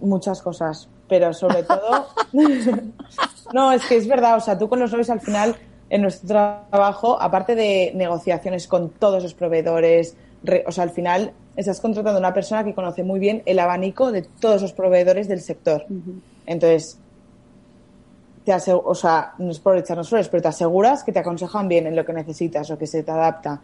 [0.00, 2.08] muchas cosas, pero sobre todo,
[3.52, 5.56] no, es que es verdad, o sea, tú con los novios al final,
[5.90, 10.16] en nuestro trabajo, aparte de negociaciones con todos los proveedores,
[10.66, 14.12] o sea, al final estás contratando a una persona que conoce muy bien el abanico
[14.12, 15.86] de todos los proveedores del sector.
[16.46, 16.98] Entonces,
[18.44, 21.86] te o sea, no es por echarnos flores, pero te aseguras que te aconsejan bien
[21.86, 23.60] en lo que necesitas o que se te adapta.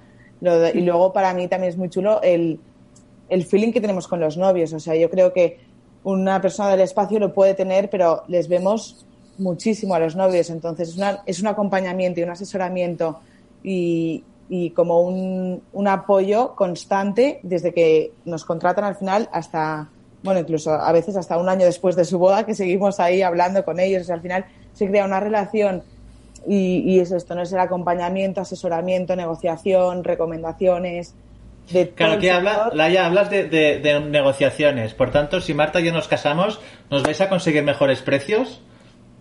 [0.75, 2.59] y luego para mí también es muy chulo el
[3.31, 4.73] el feeling que tenemos con los novios.
[4.75, 5.59] O sea, yo creo que
[6.03, 9.07] una persona del espacio lo puede tener, pero les vemos
[9.39, 10.51] muchísimo a los novios.
[10.51, 13.21] Entonces, es, una, es un acompañamiento y un asesoramiento
[13.63, 19.89] y, y como un, un, apoyo constante desde que nos contratan al final hasta,
[20.25, 23.65] bueno, incluso a veces hasta un año después de su boda, que seguimos ahí hablando
[23.65, 24.03] con ellos.
[24.03, 25.85] O sea, al final se crea una relación
[26.49, 31.15] y, es esto, no es el acompañamiento, asesoramiento, negociación, recomendaciones.
[31.71, 34.95] De claro, aquí habla, Laia, hablas de, negociaciones.
[34.95, 36.61] Por tanto, si Marta y yo nos casamos,
[36.91, 38.63] ¿nos vais a conseguir mejores precios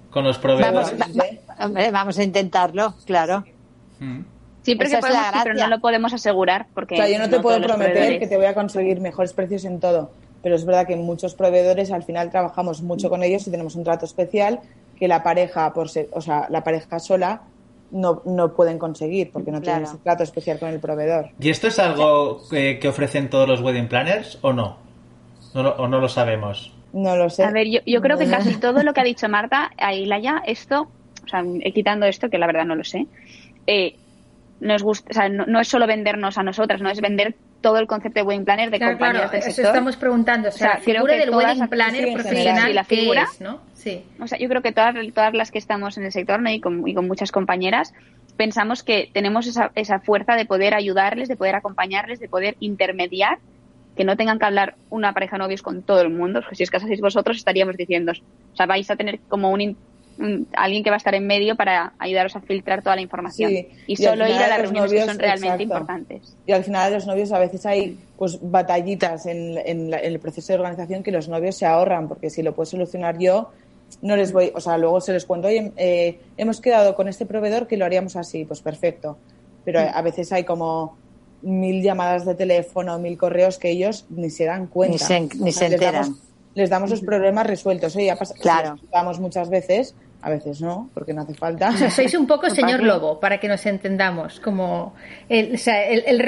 [0.10, 0.98] con los proveedores?
[1.60, 3.44] Vamos, vamos a intentarlo, claro.
[4.00, 4.22] Mm.
[4.62, 6.68] Siempre que podemos, pero no lo podemos asegurar.
[6.74, 10.12] Porque yo no te puedo prometer que te voy a conseguir mejores precios en todo.
[10.42, 13.84] Pero es verdad que muchos proveedores al final trabajamos mucho con ellos y tenemos un
[13.84, 14.62] trato especial
[14.98, 17.42] que la pareja, por ser, o sea, la pareja sola
[17.92, 21.30] no, no pueden conseguir porque no tienen ese trato especial con el proveedor.
[21.40, 24.78] ¿Y esto es algo que, ofrecen todos los wedding planners o no?
[25.54, 26.74] ¿O no lo sabemos?
[26.94, 27.44] No lo sé.
[27.44, 30.20] A ver, yo, yo creo que casi todo lo que ha dicho Marta, ahí la
[30.20, 30.88] ya, esto,
[31.26, 31.44] o sea,
[31.74, 33.08] quitando esto, que la verdad no lo sé,
[33.68, 33.96] eh,
[34.60, 37.88] nos gusta, o sea, no, es solo vendernos a nosotras, no es vender todo el
[37.88, 39.66] concepto de wedding planner de compañías del sector.
[39.66, 43.62] estamos preguntando, o sea, la figura del wedding planner profesional, la figura, es, ¿no?
[43.74, 44.04] Sí.
[44.20, 46.88] O sea, yo creo que todas, todas las que estamos en el sector y, con,
[46.88, 47.94] y con muchas compañeras
[48.38, 53.40] pensamos que tenemos esa, esa fuerza de poder ayudarles, de poder acompañarles, de poder intermediar
[53.98, 56.64] que no tengan que hablar una pareja de novios con todo el mundo, porque si
[56.64, 59.76] os casaseis vosotros estaríamos diciendo, o sea, vais a tener como un,
[60.54, 63.52] alguien que va a estar en medio para ayudaros a filtrar toda la información
[63.88, 66.36] y, solo ir a las reuniones que son realmente importantes.
[66.46, 70.54] Y al final de los novios a veces hay pues batallitas en, en, el proceso
[70.54, 73.52] de organización que los novios se ahorran, porque si lo puedo solucionar yo,
[74.02, 77.26] no les voy, o sea, luego se les cuento, oye, eh, hemos quedado con este
[77.26, 79.18] proveedor que lo haríamos así, pues perfecto.
[79.66, 80.98] Pero a veces hay como
[81.42, 84.94] mil llamadas de teléfono, mil correos que ellos ni se dan cuenta.
[84.94, 86.16] Ni se, enteran.
[86.56, 87.96] Les damos, los problemas resueltos.
[87.96, 88.78] Oye, ya pasa, claro.
[89.20, 91.70] Muchas veces, a veces no, porque no hace falta.
[91.70, 94.94] O sea, sois un poco señor Lobo, para que nos entendamos, como
[95.30, 96.22] el, o sea, el,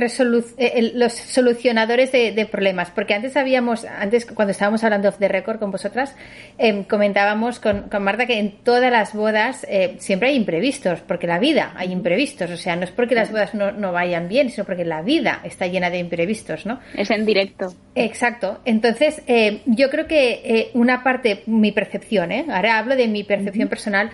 [0.96, 2.90] los solucionadores de, problemas.
[2.92, 6.16] Porque antes habíamos, antes cuando estábamos hablando off the record con vosotras,
[6.58, 11.28] em, comentábamos con, con, Marta que en todas las bodas eh, siempre hay imprevistos, porque
[11.28, 12.50] la vida hay imprevistos.
[12.50, 15.42] O sea, no es porque las bodas no, no vayan bien, sino porque la vida
[15.44, 16.80] está llena de imprevistos, ¿no?
[16.96, 17.74] Es en directo.
[17.96, 18.60] Exacto.
[18.66, 22.46] Entonces, eh, yo creo que eh, una parte, mi percepción, ¿eh?
[22.50, 24.12] ahora hablo de mi percepción personal, personal,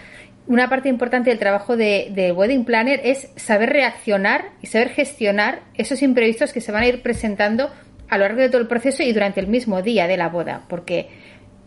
[0.48, 6.02] una parte importante del trabajo de, Wedding Planner es saber reaccionar y saber gestionar esos
[6.02, 7.70] imprevistos que se van a ir presentando
[8.08, 10.64] a lo largo de todo el proceso y durante el mismo día de la boda,
[10.70, 11.10] porque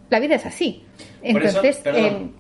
[0.09, 0.83] la vida es así.
[1.23, 2.31] Entonces, eh,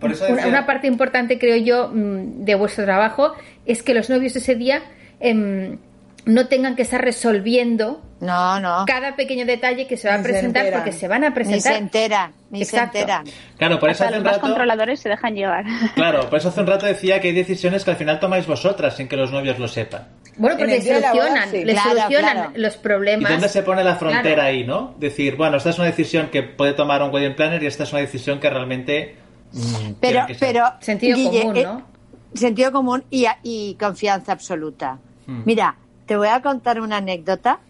[0.47, 3.35] una, parte importante, creo yo, mm, de vuestro trabajo
[3.67, 4.83] es que los novios ese día
[5.21, 5.77] em,
[6.25, 8.85] no tengan que estar resolviendo no, no.
[8.87, 11.73] cada pequeño detalle que se va a presentar porque se van a presentar.
[11.73, 13.25] Ni se enteran, ni se enteran.
[13.57, 14.41] Claro, por eso hace los un rato...
[14.41, 15.65] controladores se dejan llevar.
[15.95, 18.97] Claro, por eso hace un rato decía que hay decisiones que al final tomáis vosotras
[18.97, 20.09] sin que los novios lo sepan.
[20.37, 23.31] Bueno, porque solucionan, les solucionan los problemas.
[23.31, 24.95] ¿Y dónde se pone la frontera ahí, no?
[24.99, 27.93] Decir, bueno, esta es una decisión que puede tomar un wedding planner y esta es
[27.93, 29.17] una decisión que realmente...
[29.53, 30.65] Mm, pero, pero...
[30.81, 31.79] Sentido común, ¿no?
[31.79, 34.99] Eh, sentido común y, y confianza absoluta.
[35.27, 35.43] Mm.
[35.45, 35.77] Mira,
[36.11, 37.61] te voy a contar una anécdota.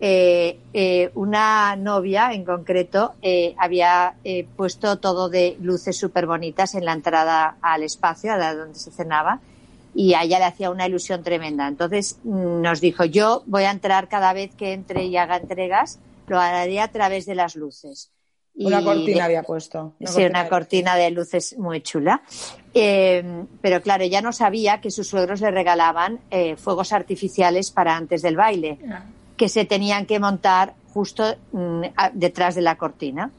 [0.00, 4.14] Eh, eh, una novia en concreto eh, había
[4.56, 9.40] puesto todo de luces súper bonitas en la entrada al espacio, a donde se cenaba,
[9.94, 11.68] y a ella le hacía una ilusión tremenda.
[11.68, 15.98] Entonces mm, nos dijo, yo voy a entrar cada vez que entre y haga entregas,
[16.26, 18.10] lo haré a través de las luces.
[18.54, 19.92] Una cortina había puesto.
[20.06, 22.22] sí, una cortina de luces muy chula.
[22.72, 27.96] Eh, pero claro, ya no sabía que sus suegros le regalaban eh, fuegos artificiales para
[27.96, 28.78] antes del baile,
[29.36, 31.82] que se tenían que montar justo mm,
[32.14, 33.30] detrás de la cortina.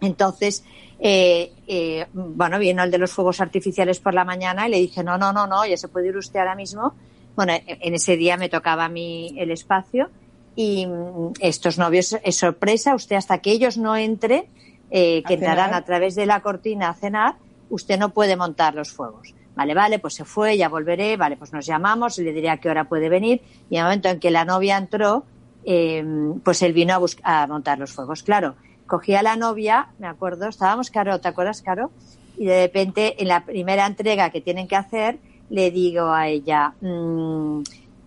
[0.00, 0.64] Entonces,
[0.98, 5.18] eh, bueno, vino el de los fuegos artificiales por la mañana y le dije, no,
[5.18, 6.94] no, no, no, ya se puede ir usted ahora mismo.
[7.36, 10.08] Bueno, en ese día me tocaba a mí el espacio
[10.56, 14.44] y mm, estos novios es sorpresa, usted hasta que ellos no entren,
[14.90, 17.34] eh, que entrarán a través de la cortina a cenar,
[17.74, 19.34] usted no puede montar los fuegos.
[19.56, 22.68] Vale, vale, pues se fue, ya volveré, vale, pues nos llamamos, le diré a qué
[22.68, 25.24] hora puede venir y en el momento en que la novia entró,
[25.64, 28.22] em, pues él vino a, a montar los fuegos.
[28.22, 28.56] Claro,
[28.86, 31.90] cogí a la novia, me acuerdo, estábamos Caro, ¿te acuerdas, Caro?
[32.36, 35.18] Y de repente, en la primera entrega que tienen que hacer,
[35.50, 37.62] le digo a ella, mm,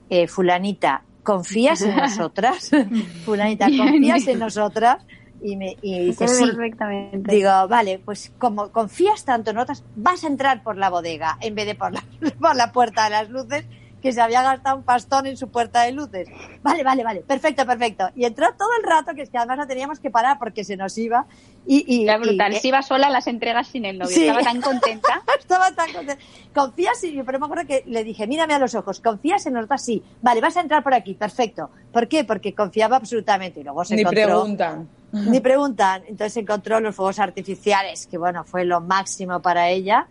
[0.10, 2.72] eh, fulanita, ¿confías en nosotras?
[3.26, 4.98] Fulanita, ¿confías en nosotras?
[5.42, 6.46] Y me y dice, sí.
[7.14, 11.56] Digo, vale, pues como confías tanto en nosotras, vas a entrar por la bodega en
[11.56, 12.04] vez de por la,
[12.42, 13.66] por la puerta de las luces
[14.02, 16.30] que se había gastado un pastón en su puerta de luces.
[16.62, 18.10] Vale, vale, vale, perfecto, perfecto.
[18.16, 20.78] Y entró todo el rato, que es que además la teníamos que parar porque se
[20.78, 21.26] nos iba.
[21.66, 24.62] Y, y, Era brutal, se iba sola a las entregas sin el novio, estaba tan
[24.62, 25.24] contenta.
[25.40, 26.24] estaba tan contenta.
[26.54, 29.82] Confías, y pero me acuerdo que le dije, mírame a los ojos, confías en nosotros,
[29.82, 30.04] sí.
[30.22, 31.70] Vale, vas a entrar por aquí, perfecto.
[31.92, 32.24] ¿Por qué?
[32.24, 33.60] Porque confiaba absolutamente.
[33.60, 34.88] Y luego se Ni preguntan.
[35.12, 36.04] Ni preguntan.
[36.08, 40.08] Entonces encontró los fuegos artificiales, que bueno, fue lo máximo para ella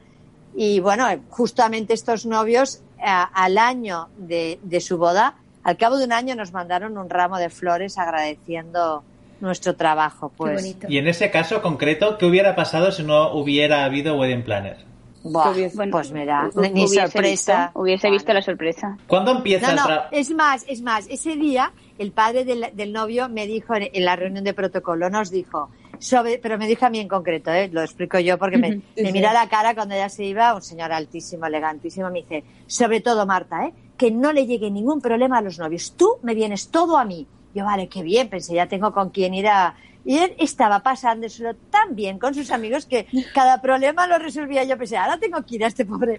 [0.59, 5.35] Y bueno, justamente estos novios, a- al año de, de su boda,
[5.65, 9.05] al cabo de un año nos mandaron un ramo de flores agradeciendo
[9.41, 10.31] nuestro trabajo.
[10.31, 10.87] Qué Pues, bonito.
[10.89, 14.79] Y en ese caso concreto, ¿qué hubiera pasado si no hubiera habido wedding planner?
[15.23, 17.65] buah, Que hubiese- pues mira, ni hubiese sorpresa.
[17.67, 18.97] visto- hubiese visto la sorpresa.
[19.09, 22.93] ¿Cuándo empieza No, el no, es más, es más, ese día el padre del, del
[22.93, 26.87] novio me dijo en, en la reunión de protocolo, nos dijo, sobre, pero me dijo
[26.87, 27.69] a mí en concreto, ¿eh?
[27.73, 30.93] lo explico yo porque me, me mira la cara cuando ella se iba, un señor
[30.93, 33.73] altísimo, elegantísimo, me dice, sobre todo Marta, ¿eh?
[33.97, 37.27] que no le llegue ningún problema a los novios, tú me vienes todo a mí.
[37.55, 39.75] Yo, vale, qué bien, pensé, ya tengo con quién ir a...
[40.07, 44.79] Y él estaba pasándoselo tan bien con sus amigos que cada problema lo resolvía yo.
[44.79, 46.19] Pensé, ahora tengo que ir a este pobre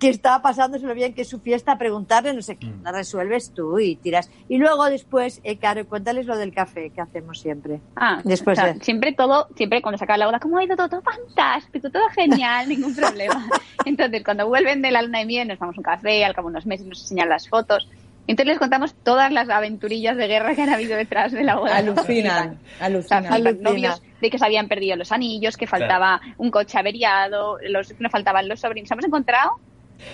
[0.00, 2.66] que estaba pasándoselo bien, que es su fiesta, a preguntarle, no sé qué.
[2.66, 2.82] Mm.
[2.84, 4.28] Lo resuelves tú y tiras.
[4.48, 7.80] Y luego después, eh, Caro, cuéntales lo del café que hacemos siempre.
[7.94, 10.64] Ah, Después o sea, de- siempre todo, siempre cuando se acaba la boda, como ha
[10.64, 13.46] ido todo, todo fantástico, todo genial, ningún problema.
[13.84, 16.48] Entonces, cuando vuelven de la luna de miel, nos vamos a un café, al cabo
[16.48, 17.88] de unos meses nos enseñan las fotos.
[18.28, 21.76] Entonces les contamos todas las aventurillas de guerra que han habido detrás de la boda.
[21.76, 23.24] Alucinan, O sea, alucinan.
[23.24, 23.32] flipan.
[23.48, 23.70] Alucina.
[23.70, 27.96] novios de que se habían perdido los anillos, que faltaba un coche averiado, los, que
[27.98, 28.90] nos faltaban los sobrinos.
[28.92, 29.50] Hemos encontrado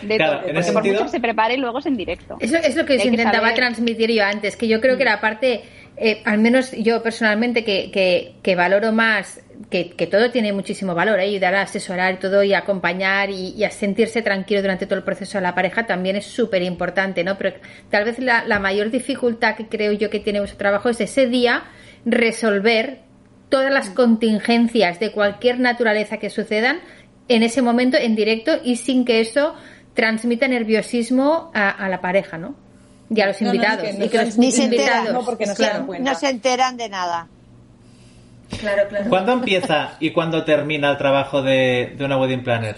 [0.03, 0.41] de Claro, todo.
[0.41, 2.37] en Porque ese por sentido- mucho que se prepare, luego es en directo.
[2.41, 5.21] Eso es lo que os intentaba saber- transmitir yo antes, que yo creo que la
[5.21, 5.63] parte,
[5.99, 9.41] eh, al menos yo personalmente, que, que, que valoro más,
[9.71, 11.25] que, que todo tiene muchísimo valor, ¿eh?
[11.25, 15.05] ayudar a asesorar y todo, y acompañar y, y a sentirse tranquilo durante todo el
[15.05, 17.37] proceso de la pareja también es súper importante, ¿no?
[17.39, 17.57] Pero
[17.91, 21.27] tal vez la, la mayor dificultad que creo yo que tiene vuestro trabajo es ese
[21.27, 21.65] día
[22.05, 23.01] resolver
[23.49, 26.81] todas las contingencias de cualquier naturaleza que sucedan
[27.29, 29.55] en ese momento en directo y sin que eso
[29.95, 32.55] transmita nerviosismo a, a la pareja, ¿no?
[33.11, 33.85] Y a los No, no, invitados.
[33.85, 35.87] es que no y que los Ni se enteran, invitados, no, porque no se dan.
[36.01, 37.29] No se enteran de nada.
[38.61, 39.07] Claro, claro.
[39.09, 42.77] ¿Cuándo empieza y cuándo termina el trabajo de, de una wedding planner?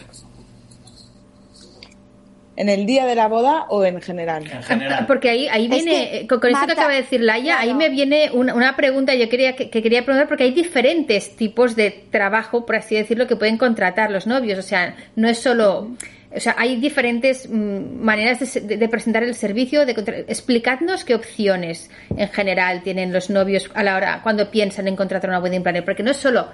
[2.57, 4.45] ¿En el día de la boda o en general?
[4.51, 5.07] En general.
[5.07, 7.73] Porque ahí, ahí Es viene, que, con, con esto que acaba de decir Laia, ahí
[7.73, 11.75] me viene una, una pregunta yo quería que, que quería preguntar porque hay diferentes tipos
[11.75, 14.59] de trabajo, por así decirlo, que pueden contratar los novios.
[14.59, 15.91] O sea, no es solo...
[16.35, 19.85] O sea, hay diferentes mm, maneras de, de- presentar el servicio.
[19.85, 19.93] De,
[20.29, 25.31] explicadnos qué opciones en general tienen los novios a la hora cuando piensan en contratar
[25.31, 26.49] una wedding planner, porque no es solo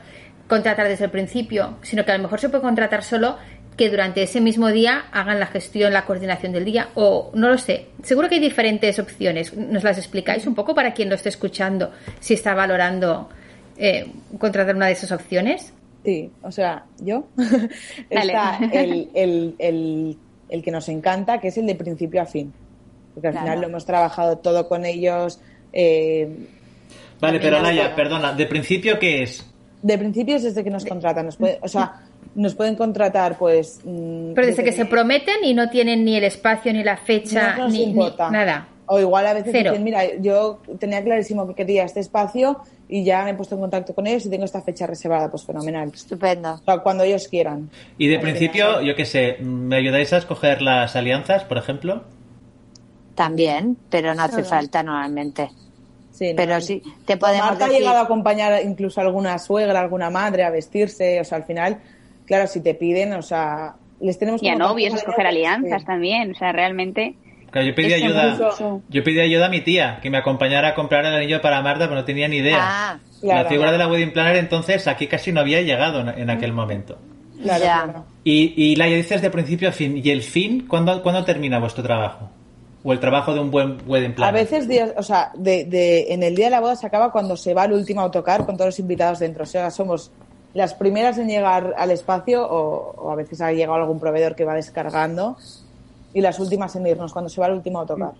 [0.48, 3.36] contratar desde el principio, sino que a lo mejor se puede contratar solo
[3.76, 7.58] que durante ese mismo día hagan la gestión, la coordinación del día, o no lo
[7.58, 7.88] sé.
[8.02, 9.52] Seguro que hay diferentes opciones.
[9.54, 13.28] ¿Nos las explicáis un poco para quien lo esté escuchando, si está valorando
[13.76, 14.06] eh,
[14.38, 15.74] contratar una de esas opciones?
[16.06, 17.24] Sí, o sea, yo.
[18.10, 18.32] Dale.
[18.32, 20.16] Está el, el, el,
[20.48, 22.52] el que nos encanta, que es el de principio a fin.
[23.12, 23.46] Porque al Claro.
[23.46, 25.40] final lo hemos trabajado todo con ellos.
[25.72, 26.46] eh,
[27.20, 29.44] Vale, pero es- perdona, ¿de principio qué es?
[29.82, 31.26] de principio es desde que nos contratan.
[31.26, 32.00] Nos puede- o sea,
[32.34, 33.80] nos pueden contratar, pues.
[33.84, 37.56] mm, Pero desde que se prometen y no tienen ni el espacio, ni la fecha,
[37.56, 38.30] No nos ni, ni importa.
[38.30, 38.68] nada.
[38.86, 39.70] O igual a veces Cero.
[39.70, 43.60] dicen, mira, yo tenía clarísimo que quería este espacio y ya me he puesto en
[43.60, 45.90] contacto con ellos y tengo esta fecha reservada, pues fenomenal.
[45.92, 46.54] Estupendo.
[46.54, 47.68] O sea, cuando ellos quieran.
[47.98, 52.04] Y de principio, yo qué sé, ¿me ayudáis a escoger las alianzas, por ejemplo?
[53.14, 55.48] También, pero no hace falta normalmente.
[56.12, 56.36] Sí, ¿no?
[56.36, 60.44] Pero sí, te podemos Marta ha llegado a acompañar incluso a alguna suegra, alguna madre
[60.44, 61.78] a vestirse, o sea, al final,
[62.24, 65.86] claro, si te piden, o sea, les tenemos Y a novios, escoger alianzas sí.
[65.86, 66.30] también.
[66.32, 67.16] O sea, realmente.
[67.56, 68.38] Claro, yo pedí Es ayuda.
[68.90, 71.84] Yo pedí ayuda a mi tía, que me acompañara a comprar el anillo para Marta,
[71.88, 72.58] pero no tenía ni idea.
[72.60, 73.44] Ah, Claro.
[73.44, 76.52] la figura de la wedding planner entonces aquí casi no había llegado en, en aquel
[76.52, 76.98] momento.
[77.42, 77.82] Claro, Ya.
[77.84, 78.04] claro.
[78.24, 80.00] Y, y Laia, dices de principio a fin.
[80.04, 80.66] ¿Y el fin?
[80.68, 82.28] ¿Cuándo, ¿Cuándo termina vuestro trabajo?
[82.84, 84.34] ¿O el trabajo de un buen wedding A planner?
[84.34, 87.36] veces, días, o sea, de, de- en el día de la boda se acaba cuando
[87.38, 89.44] se va el último autocar con todos los invitados dentro.
[89.44, 90.12] O sea, somos
[90.52, 94.44] las primeras en llegar al espacio o, o a veces ha llegado algún proveedor que
[94.44, 95.36] va descargando
[96.16, 98.12] y las últimas en irnos cuando se va el último autocar.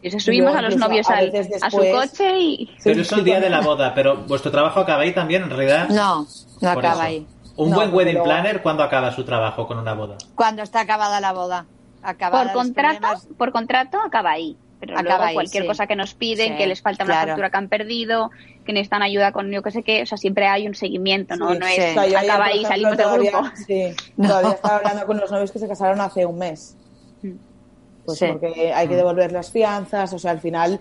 [0.00, 2.70] Y se subimos a los novios a al- veces a su después- coche y.
[2.84, 5.88] Pero es el día de la boda, pero vuestro trabajo acaba ahí también, en realidad.
[5.88, 6.26] no,
[6.60, 7.02] no acaba eso.
[7.02, 7.26] ahí.
[7.56, 10.16] Un No, buen wedding luego- planner, ¿cuándo acaba su trabajo con una boda?
[10.36, 11.66] Cuando está acabada la boda.
[12.02, 13.26] Acabada Por contrato, problemas.
[13.36, 14.56] por contrato acaba ahí.
[14.78, 15.68] Pero Acaba luego ahí, cualquier sí.
[15.68, 17.28] cosa que nos piden, Sí, que les falta una claro.
[17.28, 18.30] factura que han perdido,
[18.64, 21.52] que necesitan ayuda con yo qué sé qué, o sea, siempre hay un seguimiento, ¿no?
[21.52, 21.72] Sí, no sí.
[21.76, 23.48] es O sea, acaba ahí, ejemplo, salimos del todavía- grupo.
[23.66, 23.82] Sí,
[24.16, 24.28] No.
[24.28, 26.76] todavía estaba hablando con los novios que se casaron hace un mes.
[28.04, 28.26] Pues Sí.
[28.30, 30.80] porque hay que devolver las fianzas, o sea, al final,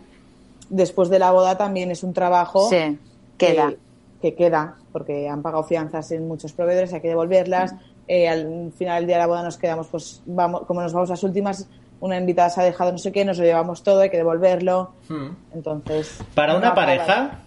[0.69, 2.97] después de la boda también es un trabajo Sí,
[3.37, 3.69] queda.
[3.69, 3.77] que,
[4.21, 7.73] que queda, porque han pagado fianzas en muchos proveedores, hay que devolverlas.
[8.07, 11.09] Eh, al final del día de la boda nos quedamos, pues, vamos, como nos vamos
[11.09, 11.67] las últimas,
[11.99, 14.91] una invitada se ha dejado no sé qué, nos lo llevamos todo, hay que devolverlo.
[15.09, 15.29] Hmm.
[15.53, 16.19] Entonces.
[16.33, 17.39] Para una pareja,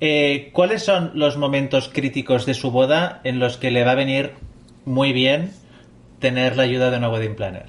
[0.00, 3.96] eh, ¿cuáles son los momentos críticos de su boda en los que le va a
[3.96, 4.32] venir
[4.84, 5.52] muy bien
[6.20, 7.66] tener la ayuda de una wedding planner?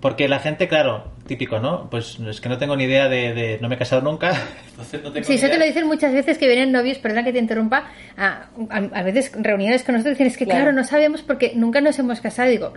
[0.00, 1.90] Porque la gente, claro, típico, ¿no?
[1.90, 3.58] Pues es que no tengo ni idea de...
[3.60, 4.30] no me he casado nunca,
[4.70, 7.22] entonces no tengo Sí, ni eso te lo dicen muchas veces que vienen novios, perdona
[7.22, 7.84] que te interrumpa,
[8.16, 10.72] a, a- a veces reuniones con nosotros dicen, es que claro, Claro.
[10.76, 12.48] no sabemos porque nunca nos hemos casado.
[12.48, 12.72] Digo,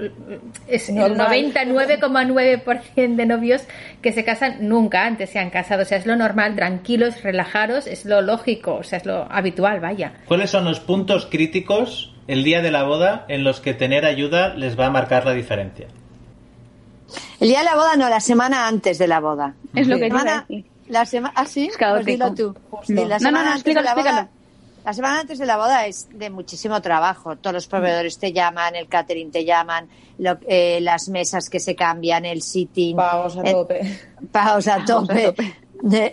[0.67, 1.29] es el Normal.
[1.31, 3.63] 99,9% de novios
[4.01, 5.83] que se casan nunca antes se han casado.
[5.83, 9.79] O sea, es lo normal, tranquilos, relajados, es lo lógico, o sea, es lo habitual,
[9.79, 10.13] vaya.
[10.25, 14.53] ¿Cuáles son los puntos críticos el día de la boda en los que tener ayuda
[14.55, 15.87] les va a marcar la diferencia?
[17.39, 19.55] El día de la boda no, la semana antes de la boda.
[19.75, 20.65] Es lo que te iba a Semana- decir.
[20.87, 21.65] la semana, ¿ah, sí?
[21.67, 21.77] Es.
[21.77, 22.55] Pues dilo tú.
[22.87, 24.43] La No, no, semana no, antes de explícalo, la boda- explícalo.
[24.85, 27.37] La semana antes de la boda es de muchísimo trabajo.
[27.37, 31.73] Todos los proveedores te llaman, el catering te llaman, lo- eh, las mesas que se
[31.75, 32.97] cambian, el sitting.
[32.97, 33.99] Pagos a eh, tope.
[34.31, 35.23] Pagos a Pagos a tope.
[35.23, 35.55] tope.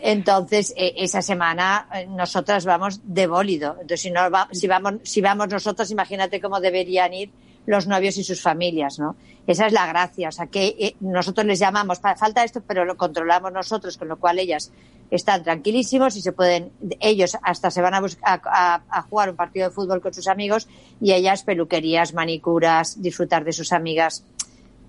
[0.03, 3.73] Entonces, eh, esa semana eh, nosotras vamos de bólido.
[3.75, 7.31] Entonces, si, no va- si, vamos, si vamos nosotros, imagínate cómo deberían ir
[7.67, 9.17] los novios y sus familias, ¿no?
[9.47, 10.29] Esa es la gracia.
[10.29, 14.09] O sea, que eh, nosotros les llamamos, "Pa- falta esto, pero lo controlamos nosotros, con
[14.09, 14.71] lo cual ellas
[15.11, 19.69] están tranquilísimos y se pueden, ellos hasta se van a, bus- a, jugar un partido
[19.69, 20.69] de fútbol con sus amigos
[21.01, 24.25] y ellas peluquerías, manicuras, disfrutar de sus amigas.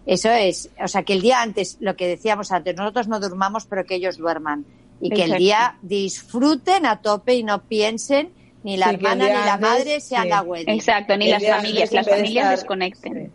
[0.06, 3.66] Eso es, o sea, que el día antes, lo que decíamos antes, nosotros no durmamos,
[3.66, 4.66] pero que ellos duerman.
[5.00, 8.30] Y que el día disfruten a tope y no piensen
[8.64, 10.30] ni la Sí, hermana ni la madre sean sí.
[10.30, 10.70] la wedding.
[10.70, 13.32] Exacto, ni las familias, las familias estar- desconecten.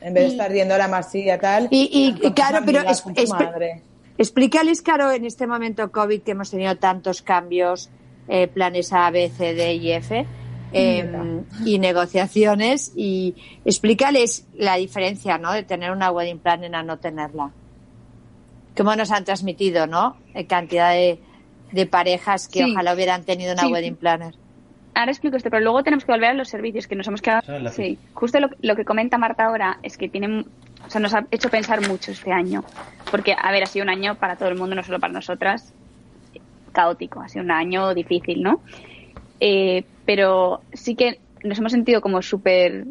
[0.00, 1.68] En vez de estar yendo a la masilla tal.
[1.70, 3.82] Y, claro, pero es- es- madre.
[4.16, 7.90] explícales, Caro, en este momento COVID que hemos tenido tantos cambios,
[8.28, 10.26] eh, planes A, B, C, D y F,
[10.72, 11.10] eh,
[11.64, 15.52] y negociaciones, y explícales la diferencia, ¿no?
[15.52, 17.50] De tener una wedding planner a no tenerla.
[18.76, 20.16] Cómo nos han transmitido, ¿no?
[20.34, 21.20] Eh, cantidad de,
[21.72, 22.70] de parejas que Sí.
[22.72, 23.72] ojalá hubieran tenido una Sí.
[23.72, 24.34] wedding planner.
[24.94, 27.42] Ahora explico esto, pero luego tenemos que volver a los servicios que nos hemos quedado.
[27.70, 30.46] Sí, justo lo, lo que comenta Marta ahora es que tienen,
[30.86, 32.64] o sea, nos ha hecho pensar mucho este año,
[33.10, 35.72] porque a ver, ha sido un año para todo el mundo, no solo para nosotras,
[36.72, 38.60] caótico, ha sido un año difícil, ¿no?
[39.40, 42.86] Eh, pero sí que nos hemos sentido como súper,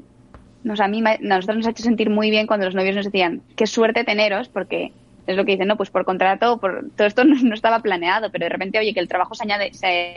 [0.64, 3.06] nos a mí a nosotros nos ha hecho sentir muy bien cuando los novios nos
[3.06, 4.94] decían qué suerte teneros, porque
[5.26, 8.32] es lo que dicen, no, pues por contrato, por todo esto no, no estaba planeado,
[8.32, 10.14] pero de repente, oye, que el trabajo se añade, se,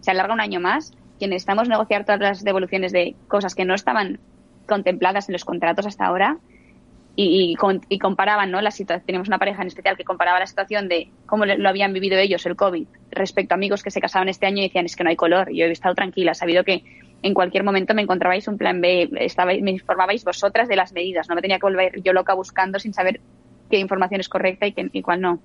[0.00, 3.74] se alarga un año más, que necesitamos negociar todas las devoluciones de cosas que no
[3.74, 4.18] estaban
[4.66, 6.38] contempladas en los contratos hasta ahora
[7.16, 7.56] y,
[7.88, 8.60] y, comparaban, ¿no?
[8.60, 11.92] La situación, teníamos una pareja en especial que comparaba la situación de cómo lo habían
[11.92, 14.96] vivido ellos el COVID respecto a amigos que se casaban este año y decían es
[14.96, 15.52] que no hay color.
[15.52, 16.82] Yo he estado tranquila, sabido que
[17.22, 21.28] en cualquier momento me encontrabais un plan B, estabais, me informabais vosotras de las medidas,
[21.28, 23.20] no me tenía que volver yo loca buscando sin saber
[23.70, 25.38] qué información es correcta y, qué, y cuál no.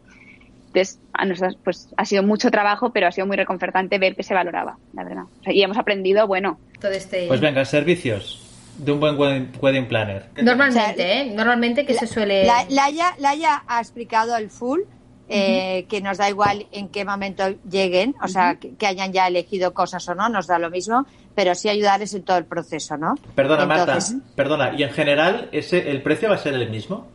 [0.70, 4.22] Entonces, a nosotras, pues ha sido mucho trabajo, pero ha sido muy reconfortante ver que
[4.22, 5.24] se valoraba, la verdad.
[5.40, 7.28] O sea, y hemos aprendido, bueno, Todo este...
[7.28, 8.46] Pues venga, servicios
[8.78, 10.26] de un buen wedding planner.
[10.36, 11.34] ¿Qué Normalmente, O sea, ¿eh?
[11.36, 12.46] Normalmente que se suele...
[12.46, 14.82] La, Laia, Laia ha explicado el full,
[15.28, 19.28] eh, que nos da igual en qué momento lleguen, o sea, que, que hayan ya
[19.28, 22.96] elegido cosas o no, nos da lo mismo, pero sí ayudarles en todo el proceso,
[22.96, 23.16] ¿no?
[23.34, 24.74] Perdona, Entonces, Marta, perdona.
[24.78, 27.08] ¿Y en general ese el precio va a ser el mismo?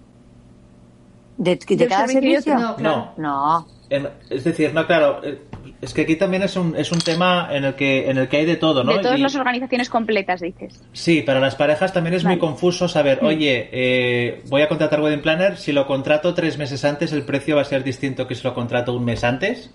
[1.37, 2.59] ¿De, de Del cada servicio, servicio?
[2.59, 3.12] no, claro.
[3.16, 3.66] No.
[3.91, 5.41] En- es decir, no, claro, eh,
[5.82, 8.39] es que aquí también es un, es un tema en el que en el que
[8.39, 8.93] hay de todo, ¿no?
[8.93, 10.82] de todas Y- las organizaciones completas, dices.
[10.93, 15.20] Sí, para las parejas también es muy confuso saber, oye, eh, voy a contratar Wedding
[15.22, 18.43] Planner, si lo contrato tres meses antes, ¿el precio va a ser distinto que si
[18.45, 19.70] lo contrato un mes antes?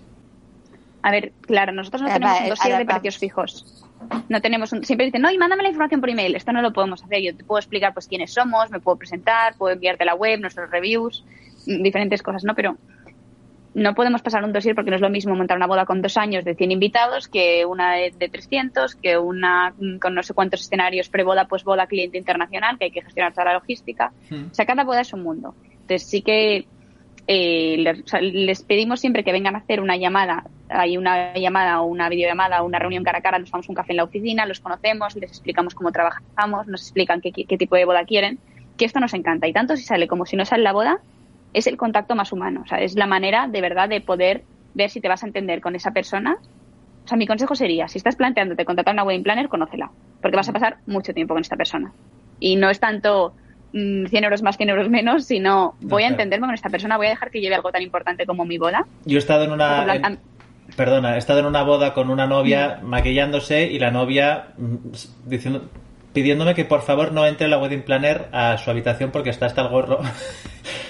[1.02, 3.84] A ver, claro, nosotros no Eh, tenemos va, un dossier de precios fijos.
[4.28, 4.84] No tenemos un...
[4.84, 6.34] Siempre dicen, no, y mándame la información por email.
[6.34, 7.22] Esto no lo podemos hacer.
[7.22, 10.68] Yo te puedo explicar pues quiénes somos, me puedo presentar, puedo enviarte la web, nuestros
[10.70, 11.49] reviews, mm,
[11.82, 12.54] diferentes cosas, ¿no?
[12.54, 12.76] Pero
[13.74, 16.16] no podemos pasar un dossier porque no es lo mismo montar una boda con dos
[16.16, 20.62] años de 100 invitados que una de de 300, que una con no sé cuántos
[20.62, 24.12] escenarios pre-boda, pues-boda, cliente internacional, que hay que gestionar toda la logística.
[24.28, 24.46] Hmm.
[24.50, 25.54] O sea, cada boda es un mundo.
[25.72, 26.66] Entonces sí que
[27.26, 32.08] eh, les, pedimos siempre que vengan a hacer una llamada, hay una llamada o una
[32.08, 34.46] videollamada o una reunión cara a cara, nos vamos a un café en la oficina,
[34.46, 38.40] los conocemos, les explicamos cómo trabajamos, nos explican qué, qué tipo de boda quieren,
[38.76, 39.46] que esto nos encanta.
[39.46, 41.00] Y tanto si sale como si no sale la boda,
[41.52, 44.44] es el contacto más humano, o sea, es la manera de verdad de poder
[44.74, 46.36] ver si te vas a entender con esa persona.
[47.04, 49.90] O sea, mi consejo sería, si estás planteándote contratar una wedding planner, conócela,
[50.22, 51.92] porque vas a pasar mucho tiempo con esta persona.
[52.38, 53.34] Y no es tanto
[53.72, 56.12] mm, 100 euros más, 100 euros menos, sino voy a claro.
[56.14, 58.86] entenderme con esta persona, voy a dejar que lleve algo tan importante como mi boda.
[59.04, 59.94] Yo he estado en una...
[59.94, 60.18] En-
[60.76, 64.76] perdona, he estado en una boda con una novia maquillándose y la novia mm,
[65.26, 65.68] diciendo
[66.12, 69.62] pidiéndome que por favor no entre la wedding planner a su habitación porque está hasta
[69.62, 70.00] el gorro.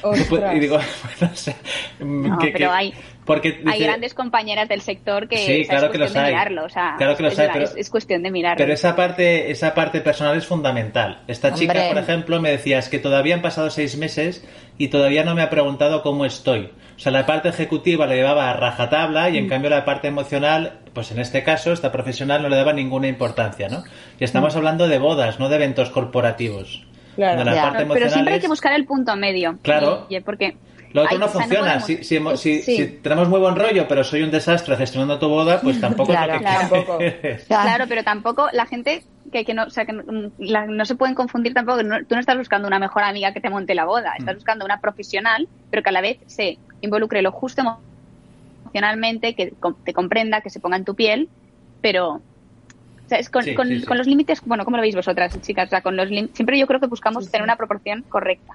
[0.03, 0.55] Ostras.
[0.57, 0.76] y digo,
[1.18, 1.57] bueno, o sea,
[2.01, 2.94] No, que- pero que- hay,
[3.24, 6.18] porque hay grandes compañeras del sector que Sí, o sea, claro es que los de
[6.18, 6.26] hay.
[6.32, 6.64] mirarlo.
[6.64, 8.57] O sea, Claro que los es, hay, pero- es- es cuestión de mirarlo.
[8.59, 11.22] Pero esa parte, esa parte personal es fundamental.
[11.28, 11.88] Esta chica, Hombre.
[11.88, 14.44] por ejemplo, me decía, es que todavía han pasado seis meses
[14.78, 16.70] y todavía no me ha preguntado cómo estoy.
[16.96, 20.80] O sea, la parte ejecutiva la llevaba a rajatabla y en cambio la parte emocional,
[20.92, 23.84] pues en este caso, esta profesional no le daba ninguna importancia, ¿no?
[24.18, 26.84] Y estamos hablando de bodas, no de eventos corporativos.
[27.20, 27.44] Claro.
[27.44, 29.58] La parte pero siempre hay que buscar el punto medio.
[29.62, 30.06] Claro.
[30.08, 30.56] Y- y porque
[30.92, 31.80] Lo otro no funciona.
[31.80, 32.76] si, si hemo- si- Sí.
[32.76, 36.34] si tenemos muy buen rollo, pero soy un desastre gestionando tu boda, pues tampoco Claro,
[36.34, 37.84] es lo que claro.
[37.88, 40.02] pero tampoco la gente que, que no, o sea, que no,
[40.38, 41.82] la- no se pueden confundir tampoco.
[41.84, 44.38] no- tú no estás buscando una mejor amiga que te monte la boda, estás Mm.
[44.38, 47.78] buscando una profesional, pero que a la vez se involucre lo justo emo-
[48.64, 49.52] emocionalmente, que
[49.84, 51.28] te comprenda, que se ponga en tu piel,
[51.80, 52.20] pero
[53.11, 53.86] o sea, es con, Sí, con- sí, sí.
[53.86, 55.66] con los límites, bueno, ¿cómo lo veis vosotras, chicas?
[55.66, 58.54] O sea, con los siempre yo creo que buscamos tener una proporción correcta,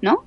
[0.00, 0.24] ¿no?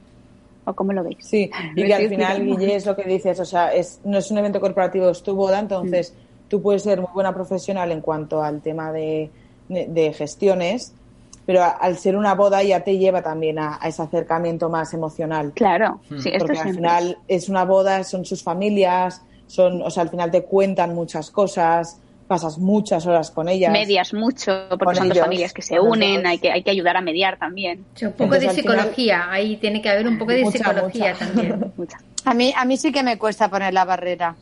[0.66, 1.18] ¿O cómo lo veis?
[1.22, 2.44] Sí, y que al final.
[2.46, 5.34] Guille, es lo que dices, o sea, es, no es un evento corporativo, es tu
[5.34, 6.14] boda, entonces
[6.50, 9.32] tú puedes ser muy buena profesional en cuanto al tema de,
[9.70, 10.94] de gestiones,
[11.46, 14.94] pero a- al ser una boda ya te lleva también a, a ese acercamiento más
[14.94, 15.54] emocional.
[15.56, 16.20] Claro, Mm.
[16.20, 20.10] sí, esto Porque al final es una boda, son sus familias, son, o sea, al
[20.10, 23.72] final te cuentan muchas cosas, pasas muchas horas con ellas.
[23.74, 27.02] medias mucho, porque son dos familias que se unen, hay que, hay que ayudar a
[27.02, 27.84] mediar también.
[27.96, 30.60] Sí, un poco Entonces, de final- psicología, ahí tiene que haber un poco de Mucha,
[30.60, 31.26] psicología mucha.
[31.26, 31.74] también.
[31.78, 31.98] Mucha.
[32.26, 34.36] A mí, a mí sí que me cuesta poner la barrera.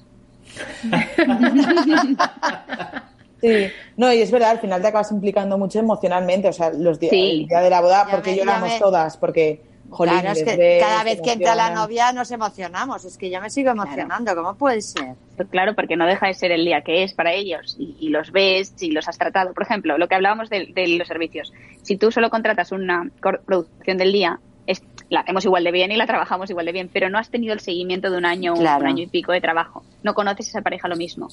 [3.40, 3.68] Sí,
[3.98, 7.12] no, y es verdad, al final te acabas implicando mucho emocionalmente, o sea, los días,
[7.12, 7.42] Sí.
[7.44, 10.44] el día de la boda, Ya porque me- lloramos me- todas, porque, jolín, claro, es
[10.44, 13.06] que ves, cada vez que entra la novia nos emocionamos.
[13.06, 14.36] Es que yo me sigo emocionando.
[14.36, 15.16] ¿Cómo puede ser?
[15.36, 18.10] Pues claro, porque no deja de ser el día que es para ellos y, y
[18.10, 19.54] los ves y los has tratado.
[19.54, 21.54] Por ejemplo, lo que hablábamos de, de los servicios.
[21.84, 23.10] Si tú solo contratas una
[23.46, 26.90] producción del día, es, la hacemos igual de bien y la trabajamos igual de bien,
[26.94, 28.82] pero no has tenido el seguimiento de un año, un- Claro.
[28.82, 29.84] un año y pico de trabajo.
[30.04, 31.30] No conoces a esa pareja lo mismo.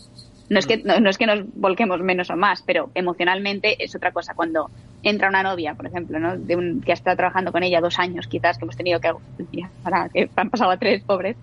[0.48, 3.94] No es que no, no es que nos volquemos menos o más, pero emocionalmente es
[3.96, 4.34] otra cosa.
[4.34, 4.70] Cuando
[5.02, 6.36] entra una novia, por ejemplo, ¿no?
[6.36, 9.10] de un, que ha estado trabajando con ella dos años, quizás que hemos tenido que
[9.52, 11.36] ya, ahora que han pasado a tres, pobres,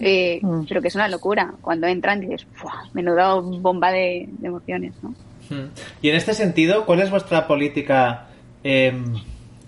[0.00, 0.64] eh, Mm.
[0.68, 1.52] pero que es una locura.
[1.60, 2.84] Cuando entran dices, ¡fua!
[2.94, 5.10] menuda bomba de, de emociones, ¿no?
[5.50, 5.68] Mm.
[6.02, 8.26] Y en este sentido, ¿cuál es vuestra política
[8.64, 8.92] eh,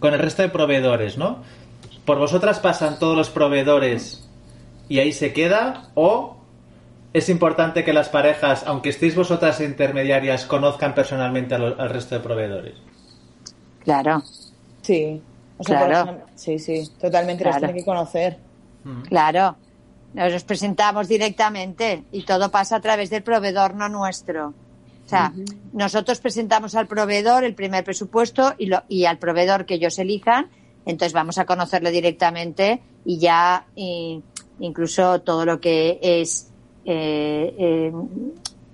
[0.05, 1.39] con el resto de proveedores, no?
[2.05, 4.23] ¿Por vosotras pasan todos los proveedores
[4.87, 5.89] y ahí se queda?
[5.95, 6.37] ¿O
[7.15, 12.75] es importante que las parejas, aunque estéis vosotras intermediarias, conozcan personalmente al resto de proveedores?
[13.83, 14.23] Claro,
[14.83, 15.23] Sí,
[15.57, 16.19] o sea, Claro.
[16.35, 17.55] sí, sí, totalmente Claro.
[17.55, 18.37] las tienen que conocer.
[19.09, 19.57] Claro.
[20.13, 24.53] Nos presentamos directamente y todo pasa a través del proveedor, no nuestro.
[25.05, 25.33] O sea,
[25.73, 30.49] nosotros presentamos al proveedor el primer presupuesto y, lo, y al proveedor que ellos elijan,
[30.87, 33.67] entonces vamos a conocerlo directamente y ya
[34.61, 36.51] incluso todo lo que es
[36.87, 37.93] eh, eh,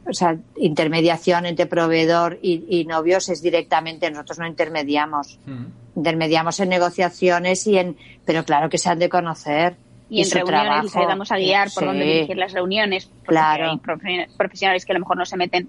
[0.09, 5.39] o sea, intermediación entre proveedor y, y novios es directamente, nosotros no intermediamos.
[5.95, 9.77] Intermediamos en negociaciones y en, pero claro que se han de conocer.
[10.09, 10.85] Y en su reuniones trabajo.
[10.85, 11.87] les ayudamos a guiar por Sí.
[11.87, 13.07] dónde dirigir las reuniones.
[13.07, 13.71] porque Claro.
[13.71, 15.69] Hay profe- profesionales que a lo mejor no se meten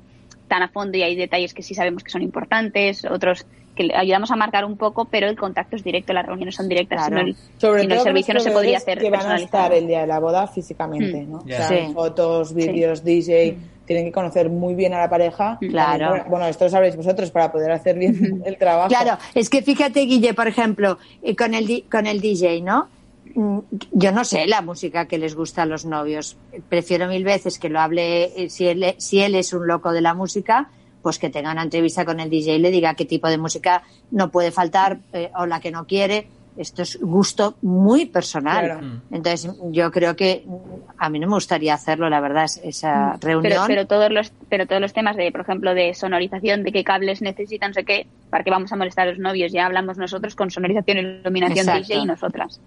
[0.51, 3.95] tan a fondo y hay detalles que sí sabemos que son importantes, otros que le
[3.95, 7.07] ayudamos a marcar un poco, pero el contacto es directo, las reuniones son directas.
[7.07, 7.15] Claro.
[7.19, 9.31] Si no, el, Sobre si no, el todo servicio no se podría hacer que van
[9.31, 11.31] a estar el día de la boda físicamente, Mm.
[11.31, 11.37] ¿no?
[11.37, 11.93] O sea, Sí.
[11.93, 15.57] fotos, vídeos, DJ, tienen que conocer muy bien a la pareja.
[15.61, 16.05] Claro.
[16.07, 18.89] También, Bueno, esto lo sabréis vosotros para poder hacer bien el trabajo.
[18.89, 22.89] Claro, es que fíjate, Guille, por ejemplo, eh, con el, con el DJ, ¿no?
[23.35, 23.59] Mm,
[23.91, 26.37] Yo no sé la música que les gusta a los novios.
[26.69, 30.01] Prefiero mil veces que lo hable, eh, si él, si él es un loco de
[30.01, 30.69] la música,
[31.01, 33.83] pues que tenga una entrevista con el DJ y le diga qué tipo de música
[34.11, 36.27] no puede faltar eh, o la que no quiere.
[36.57, 38.65] Esto es gusto muy personal.
[38.65, 38.81] Claro.
[39.09, 40.55] Entonces, yo creo que mm,
[40.97, 43.41] a mí no me gustaría hacerlo, la verdad, es- esa reunión.
[43.41, 46.83] Pero, pero todos los pero todos los temas de por ejemplo de sonorización de qué
[46.83, 49.97] cables necesitan no sé qué para qué vamos a molestar a los novios ya hablamos
[49.97, 51.87] nosotros con sonorización y iluminación Exacto.
[51.87, 52.59] DJ y nosotras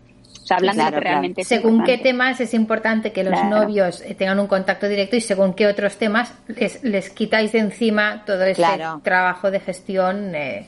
[0.44, 1.14] o sea hablando Claro, de lo que claro.
[1.20, 3.48] realmente es Según qué temas es importante que los Claro.
[3.62, 7.60] novios eh, tengan un contacto directo y según qué otros temas les, les quitáis de
[7.60, 9.00] encima todo ese Claro.
[9.02, 10.34] trabajo de gestión.
[10.34, 10.66] eh,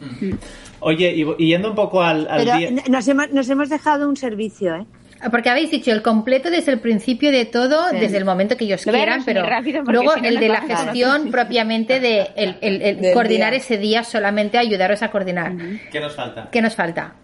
[0.80, 2.70] Oye, y, yendo un poco al, al Pero día...
[2.88, 4.86] nos hemos, nos hemos dejado un servicio, ¿eh?
[5.30, 7.96] Porque habéis dicho el completo desde el principio de todo, Sí.
[7.96, 9.42] desde el momento que ellos Lo quieran, pero
[9.86, 13.58] luego si no el de la gestión propiamente de el, el- coordinar día.
[13.60, 15.52] ese día solamente ayudaros a coordinar.
[15.90, 16.48] ¿Qué nos falta?
[16.52, 17.14] ¿Qué nos falta?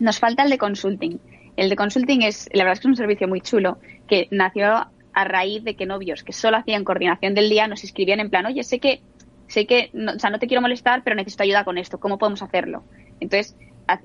[0.00, 1.18] Nos falta el de consulting.
[1.56, 4.86] El de consulting es, la verdad es que es un servicio muy chulo que nació
[5.12, 8.46] a raíz de que novios que solo hacían coordinación del día nos escribían en plan,
[8.46, 9.00] oye, sé que,
[9.48, 12.18] sé que, no, o sea, no te quiero molestar, pero necesito ayuda con esto, ¿cómo
[12.18, 12.84] podemos hacerlo?
[13.20, 13.56] Entonces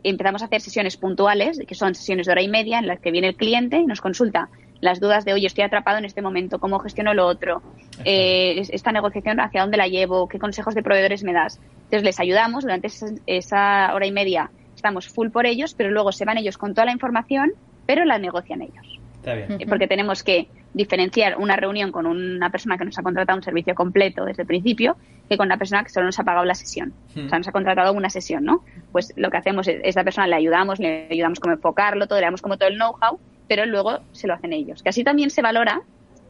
[0.04, 3.12] empezamos a hacer sesiones puntuales, que son sesiones de hora y media, en las que
[3.12, 4.50] viene el cliente y nos consulta
[4.82, 7.62] las dudas de, oye, estoy atrapado en este momento, ¿cómo gestiono lo otro?
[8.04, 10.28] Eh, esta negociación, ¿hacia dónde la llevo?
[10.28, 11.60] ¿Qué consejos de proveedores me das?
[11.76, 16.12] Entonces les ayudamos durante esa, esa hora y media, estamos full por ellos, pero luego
[16.12, 17.54] se van ellos con toda la información,
[17.86, 19.00] pero la negocian ellos.
[19.18, 19.62] Está bien.
[19.62, 23.44] Eh, Porque tenemos que diferenciar una reunión con una persona que nos ha contratado un
[23.44, 24.98] servicio completo desde el principio
[25.30, 26.94] que con una persona que solo nos ha pagado la sesión.
[27.16, 28.64] O sea, nos ha contratado una sesión, ¿no?
[28.92, 32.26] Pues lo que hacemos es, esta persona le ayudamos, le ayudamos cómo enfocarlo, todo, le
[32.26, 34.84] damos como todo el know-how, pero luego se lo hacen ellos.
[34.84, 35.82] Que así también se valora,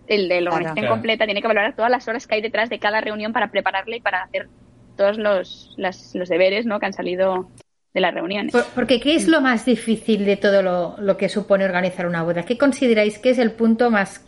[0.07, 0.95] el de la organización Claro.
[0.95, 3.95] completa tiene que valorar todas las horas que hay detrás de cada reunión para prepararla
[3.95, 4.47] y para hacer
[4.95, 6.79] todos los, las- los deberes, ¿no?
[6.79, 7.49] Que han salido
[7.95, 8.51] de las reuniones.
[8.51, 12.21] Por- porque ¿qué es lo más difícil de todo lo, lo que supone organizar una
[12.23, 12.43] boda?
[12.43, 14.21] ¿Qué consideráis que es el punto más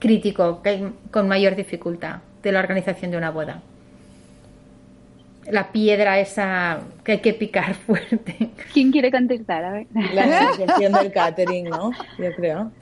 [0.00, 3.62] crítico, que hay con mayor dificultad de la organización de una boda?
[5.50, 8.50] La piedra esa que hay que picar fuerte.
[8.72, 9.64] ¿Quién quiere contestar?
[9.64, 9.86] A ver.
[10.12, 11.92] La negociación del catering, ¿no?
[12.18, 12.72] Yo creo.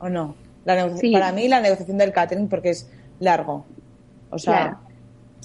[0.00, 0.34] ¿O no?
[0.64, 1.12] La Sí.
[1.12, 3.64] Para mí la negociación del catering porque es largo.
[4.30, 4.78] O sea, Claro.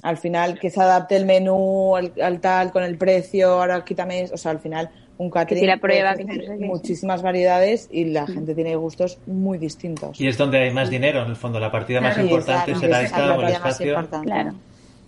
[0.02, 4.30] Al final que se adapte el menú al, al tal con el precio, ahora quítame,
[4.34, 6.26] o sea, al final un catering la prueba, que
[6.60, 10.20] muchísimas variedades y la gente tiene gustos muy distintos.
[10.20, 11.60] Y es donde hay más dinero, en el fondo.
[11.60, 14.22] La partida más importante Claro, será es esta la o el partida más espacio.
[14.24, 14.54] Claro.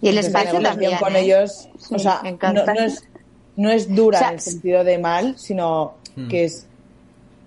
[0.02, 0.98] Y el la espacio negociación también.
[1.00, 1.20] con ¿eh?
[1.22, 3.08] ellos, o sea, no, es,
[3.56, 6.28] no es dura O sea, en el sentido de mal, sino Mm.
[6.28, 6.68] que es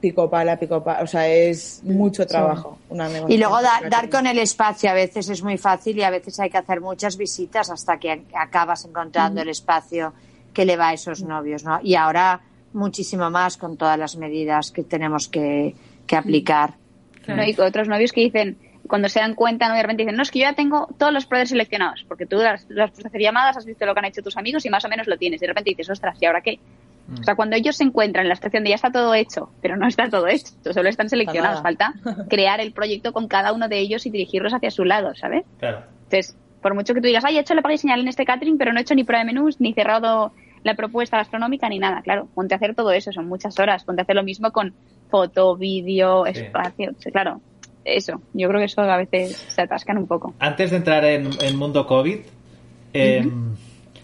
[0.00, 2.78] pico pala, pico pala, o sea, es mucho trabajo.
[2.88, 5.98] Una Mm, Y luego negociación dar, dar con el espacio a veces es muy fácil
[5.98, 10.12] y a veces hay que hacer muchas visitas hasta que acabas encontrando el espacio
[10.52, 11.80] que le va a esos novios, ¿no?
[11.82, 12.40] Y ahora
[12.72, 15.74] muchísimo más con todas las medidas que tenemos que,
[16.06, 16.74] que aplicar.
[17.26, 17.42] ¿no?
[17.42, 19.74] Y otros novios que dicen, cuando se dan cuenta, ¿no?
[19.74, 22.36] de repente dicen, no, es que yo ya tengo todos los proveedores seleccionados, porque tú
[22.36, 24.64] las, las has puesto a hacer llamadas, has visto lo que han hecho tus amigos
[24.64, 25.40] y más o menos lo tienes.
[25.40, 26.58] Y de repente dices, ostras, ¿y ahora qué?
[27.20, 29.76] O sea, cuando ellos se encuentran en la estación de ya está todo hecho, pero
[29.76, 31.94] no está todo hecho, solo están seleccionados, falta
[32.28, 35.44] crear el proyecto con cada uno de ellos y dirigirlos hacia su lado, ¿sabes?
[35.58, 35.82] Claro.
[36.04, 38.24] Entonces, por mucho que tú digas, ay, he hecho la paga y señal en este
[38.24, 40.32] catering, pero no he hecho ni prueba de menús, ni cerrado
[40.64, 42.02] la propuesta gastronómica, ni nada.
[42.02, 43.84] Claro, ponte a hacer todo eso, son muchas horas.
[43.84, 44.74] Ponte a hacer lo mismo con
[45.08, 46.40] foto, vídeo, Sí.
[46.40, 46.92] espacio.
[47.12, 47.40] Claro,
[47.84, 48.20] eso.
[48.32, 50.34] Yo creo que eso a veces se atascan un poco.
[50.40, 52.18] Antes de entrar en, en mundo COVID,
[52.94, 53.24] eh,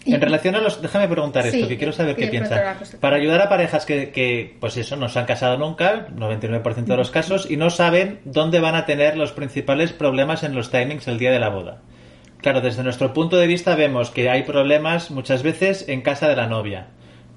[0.05, 0.81] en relación a los...
[0.81, 2.77] Déjame preguntar esto, Sí, que quiero saber qué piensan.
[2.99, 6.97] Para ayudar a parejas que, que, pues eso, no se han casado nunca, 99% de
[6.97, 11.07] los casos, y no saben dónde van a tener los principales problemas en los timings
[11.07, 11.81] el día de la boda.
[12.43, 16.35] Claro, desde nuestro punto de vista vemos que hay problemas muchas veces en casa de
[16.35, 16.87] la novia,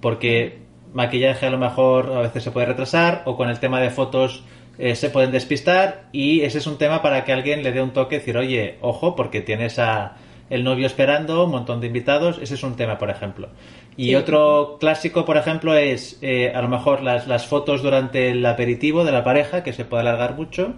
[0.00, 0.58] porque
[0.92, 4.42] maquillaje a lo mejor a veces se puede retrasar o con el tema de fotos
[4.78, 7.92] eh, se pueden despistar y ese es un tema para que alguien le dé un
[7.92, 10.16] toque y decir, oye, ojo, porque tienes a
[10.50, 13.48] el novio esperando, un montón de invitados, ese es un tema, por ejemplo.
[13.96, 18.44] Y otro clásico, por ejemplo, es eh, a lo mejor las, las fotos durante el
[18.44, 20.74] aperitivo de la pareja, que se puede alargar mucho,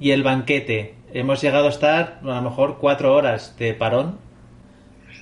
[0.00, 0.94] y el banquete.
[1.12, 4.18] Hemos llegado a estar a lo mejor cuatro horas de parón.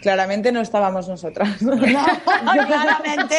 [0.05, 1.49] Claramente no estábamos nosotras.
[1.59, 3.37] claramente.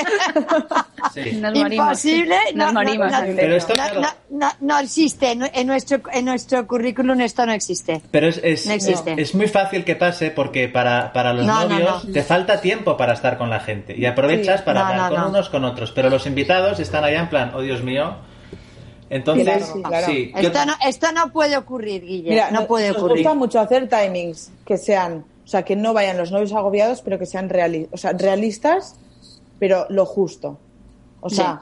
[1.13, 1.33] Sí.
[1.37, 1.73] Nos morimos.
[2.05, 2.35] Imposible.
[2.53, 3.11] Nos no, no, morimos.
[3.11, 3.35] no, antes.
[3.35, 5.35] Pero esto, no, claro, no, no, no existe.
[5.35, 8.01] No- En nuestro, en nuestro currículum esto no existe.
[8.11, 9.13] Pero es, es, No existe.
[9.13, 12.11] es- es muy fácil que pase porque para, para los No, no, novios no.
[12.13, 14.65] te falta tiempo para estar con la gente y aprovechas Sí.
[14.65, 15.29] para No, hablar no, con no.
[15.29, 15.91] unos con otros.
[15.91, 18.15] Pero los invitados están allá en plan, oh Dios mío.
[19.09, 20.07] Entonces, Sí, claro.
[20.07, 22.31] sí, ¿qué Esto no, esto no puede ocurrir, Guille.
[22.31, 23.17] Mira, no nos- puede nos ocurrir.
[23.17, 27.19] gusta mucho hacer timings que sean, o sea, que no vayan los novios agobiados, pero
[27.19, 28.95] que sean reali- o sea, realistas,
[29.59, 30.57] pero lo justo.
[31.21, 31.61] O sea,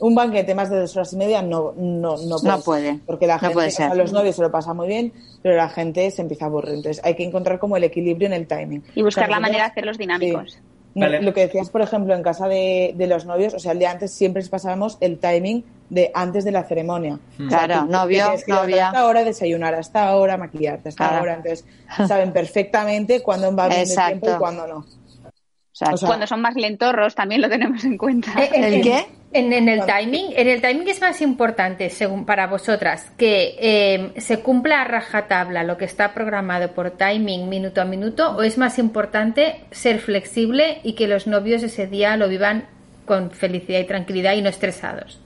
[0.00, 2.28] un banquete más de dos horas y media no, no, no puede.
[2.28, 2.64] No ser.
[2.64, 3.00] puede.
[3.06, 3.96] Porque la No gente, puede o sea, ser.
[3.96, 6.74] los novios se lo pasan muy bien, pero la gente se empieza a aburrir.
[6.74, 8.82] Entonces hay que encontrar como el equilibrio en el timing.
[8.94, 10.52] Y buscar O sea, la manera de hacerlos dinámicos.
[10.52, 10.58] Sí.
[10.96, 11.22] No, Vale.
[11.22, 13.90] Lo que decías, por ejemplo, en casa de, de los novios, o sea, el día
[13.90, 17.14] antes siempre pasábamos el timing de antes de la ceremonia.
[17.14, 18.86] O sea, Claro, novio, que novia.
[18.88, 21.18] Hasta ahora, desayunar hasta ahora, maquillarte hasta Claro.
[21.20, 21.34] ahora.
[21.34, 21.64] Entonces,
[22.08, 24.10] saben perfectamente cuándo va bien el Exacto.
[24.20, 24.76] tiempo y cuándo no.
[24.78, 28.32] O sea, o sea, Cuando son más lentorros también lo tenemos en cuenta.
[28.42, 29.06] Eh, en- ¿El en- qué?
[29.32, 34.12] En, en el timing, en el timing es más importante, según para vosotras, que eh,
[34.16, 38.56] se cumpla a rajatabla lo que está programado por timing minuto a minuto, o es
[38.56, 42.64] más importante ser flexible y que los novios ese día lo vivan
[43.04, 45.20] con felicidad y tranquilidad y no estresados.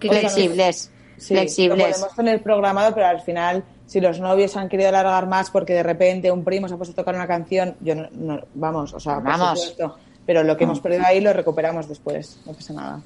[0.00, 0.90] Flexibles.
[1.18, 1.78] Sí, flexibles.
[1.78, 5.72] Lo podemos tener programado, pero al final, si los novios han querido alargar más porque
[5.72, 8.92] de repente un primo se ha puesto a tocar una canción, yo no, no- vamos,
[8.92, 9.60] o sea, por Vamos.
[9.60, 9.96] supuesto.
[10.26, 13.00] Pero lo que hemos perdido ahí lo recuperamos después, no pasa nada.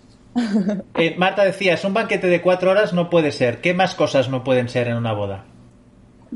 [0.94, 3.60] eh, Marta decías, un banquete de cuatro horas no puede ser.
[3.60, 5.44] ¿Qué más cosas no pueden ser en una boda?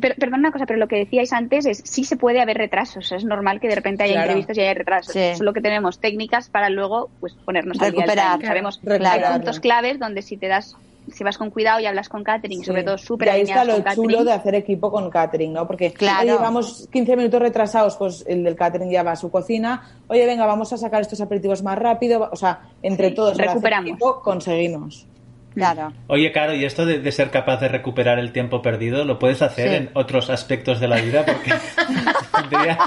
[0.01, 3.13] Pero, perdón una cosa, pero lo que decíais antes es sí se puede haber retrasos.
[3.13, 4.27] Es normal que de repente haya Claro.
[4.29, 5.13] imprevistos y haya retrasos.
[5.13, 5.35] Sí.
[5.37, 8.33] Solo que tenemos técnicas para luego pues ponernos al día Recuperar.
[8.33, 8.47] timing.
[8.47, 10.77] Sabemos hay puntos claves donde si te das
[11.13, 12.65] si vas con cuidado y hablas con catering, Sí.
[12.65, 15.67] sobre todo súper ahí está lo chulo de hacer equipo con catering, ¿no?
[15.67, 16.23] Porque Claro.
[16.23, 19.83] oye, vamos 15 minutos retrasados, pues el del catering ya va a su cocina.
[20.09, 22.31] Oye, venga, vamos a sacar estos aperitivos más rápido.
[22.33, 23.91] O sea, entre Sí, todos, recuperamos.
[23.91, 25.07] equipo, conseguimos.
[25.55, 25.93] Claro.
[26.09, 29.41] Oye, Caro, y esto de, de ser capaz de recuperar el tiempo perdido, ¿lo puedes
[29.43, 29.75] hacer Sí.
[29.77, 31.25] en otros aspectos de la vida?
[31.25, 32.79] Porque me, vendría,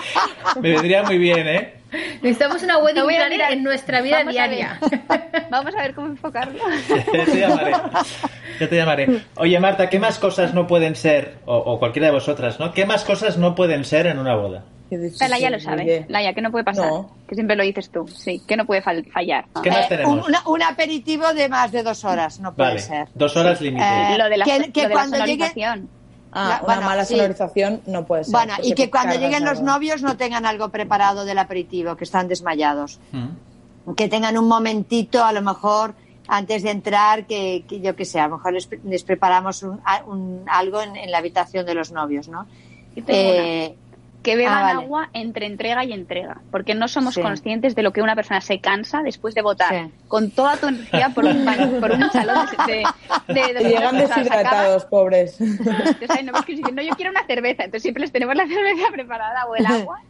[0.61, 1.73] me vendría muy bien, ¿eh?
[2.21, 4.49] Necesitamos una wedding planner en nuestra vida Vamos a ver.
[4.49, 4.79] diaria.
[5.49, 6.59] Vamos a ver cómo enfocarlo.
[7.13, 7.71] Ya te llamaré.
[8.59, 9.21] Ya te llamaré.
[9.37, 12.73] Oye, Marta, ¿qué más cosas no pueden ser, o, o cualquiera de vosotras, ¿no?
[12.73, 14.65] ¿Qué más cosas no pueden ser en una boda?
[14.89, 16.05] Laia sí, lo sabe.
[16.09, 16.87] Laia, que no puede pasar.
[16.89, 17.09] No.
[17.27, 18.07] Que siempre lo dices tú.
[18.07, 19.45] Sí, que no puede fal- fallar.
[19.61, 20.13] ¿Qué más Eh, tenemos?
[20.13, 23.07] un, una- un aperitivo de más de dos horas, no puede Vale, ser.
[23.15, 23.83] dos horas límite.
[23.85, 25.51] Eh, lo de la, que- que lo de la cuando llegue-.
[26.31, 27.15] Ah, La- una bueno, mala sí.
[27.15, 28.31] sonorización no puede ser.
[28.33, 32.27] Bueno, y que cuando lleguen los novios no tengan algo preparado del aperitivo, que están
[32.27, 32.99] desmayados.
[33.11, 33.93] Mm.
[33.95, 35.93] Que tengan un momentito, a lo mejor,
[36.27, 39.63] antes de entrar, que, que yo que sé, a lo mejor les, pre- les preparamos
[39.63, 42.45] un, a- un- algo en, en la habitación de los novios, ¿no?
[43.05, 43.71] Tengo una.
[44.27, 44.83] Que beban Ah, vale.
[44.83, 47.21] agua entre entrega y entrega, porque no somos Sí.
[47.21, 49.91] conscientes de lo que una persona se cansa después de votar Sí.
[50.09, 52.83] con toda tu energía por un, baño- por un salón de,
[53.33, 55.39] de, de- de- Y llegan deshidratados, pobres.
[55.39, 58.35] entonces, ay, no, pues que dicen, no, yo quiero una cerveza, entonces siempre les tenemos
[58.35, 60.01] la cerveza preparada o el agua,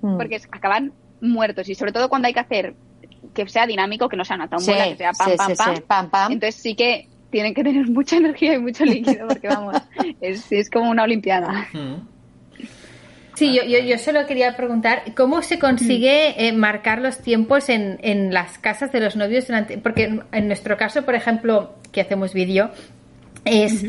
[0.00, 0.16] mm.
[0.16, 2.74] porque es- acaban muertos y sobre todo cuando hay que hacer
[3.34, 5.54] que sea dinámico, que no sea una tómbola, Sí, que sea pam, sí, pam, sí,
[5.56, 5.74] pam.
[5.76, 6.32] sí, pam, pam.
[6.32, 9.76] Entonces sí que tienen que tener mucha energía y mucho líquido, porque vamos,
[10.22, 11.68] es, es como una olimpiada.
[11.74, 11.96] Mm.
[13.40, 17.98] Sí, yo, yo, yo solo quería preguntar, ¿cómo se consigue eh, marcar los tiempos en,
[18.02, 19.46] en las casas de los novios?
[19.46, 22.70] Durante, porque en, en nuestro caso, por ejemplo, que hacemos vídeo,
[23.44, 23.84] es,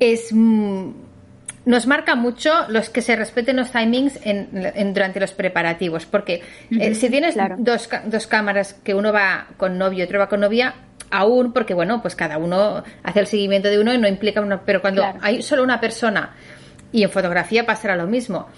[0.00, 0.90] es mm,
[1.66, 6.42] nos marca mucho los que se respeten los timings en, en- durante los preparativos, porque
[6.70, 7.56] eh, si tienes claro.
[7.58, 10.74] dos, dos cámaras, que uno va con novio y otro va con novia,
[11.10, 14.60] aún, porque bueno, pues cada uno hace el seguimiento de uno y no implica una,
[14.62, 15.18] pero cuando Claro.
[15.22, 16.30] hay solo una persona
[16.92, 18.48] y en fotografía pasará lo mismo.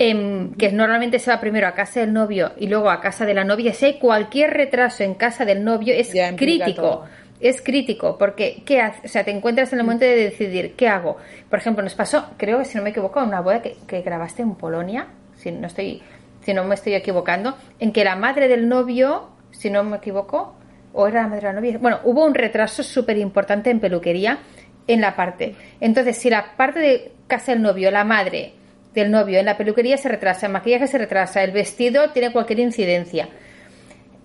[0.00, 3.34] Em, que normalmente se va primero a casa del novio y luego a casa de
[3.34, 3.74] la novia.
[3.74, 6.80] Si hay cualquier retraso en casa del novio, es Ya crítico.
[6.80, 7.04] todo.
[7.38, 9.04] Es crítico porque ¿qué haces?
[9.04, 11.18] O sea, te encuentras en el momento de decidir qué hago.
[11.50, 14.40] Por ejemplo, nos pasó, creo que si no me equivoco, una boda que, que grabaste
[14.40, 16.00] en Polonia, si no estoy,
[16.40, 20.54] si no me estoy equivocando, en que la madre del novio, si no me equivoco,
[20.94, 24.38] o era la madre de la novia, bueno, hubo un retraso súper importante en peluquería
[24.86, 25.56] en la parte.
[25.78, 28.54] Entonces, si la parte de casa del novio, la madre
[28.94, 32.60] del novio en la peluquería se retrasa, el maquillaje se retrasa, el vestido tiene cualquier
[32.60, 33.28] incidencia.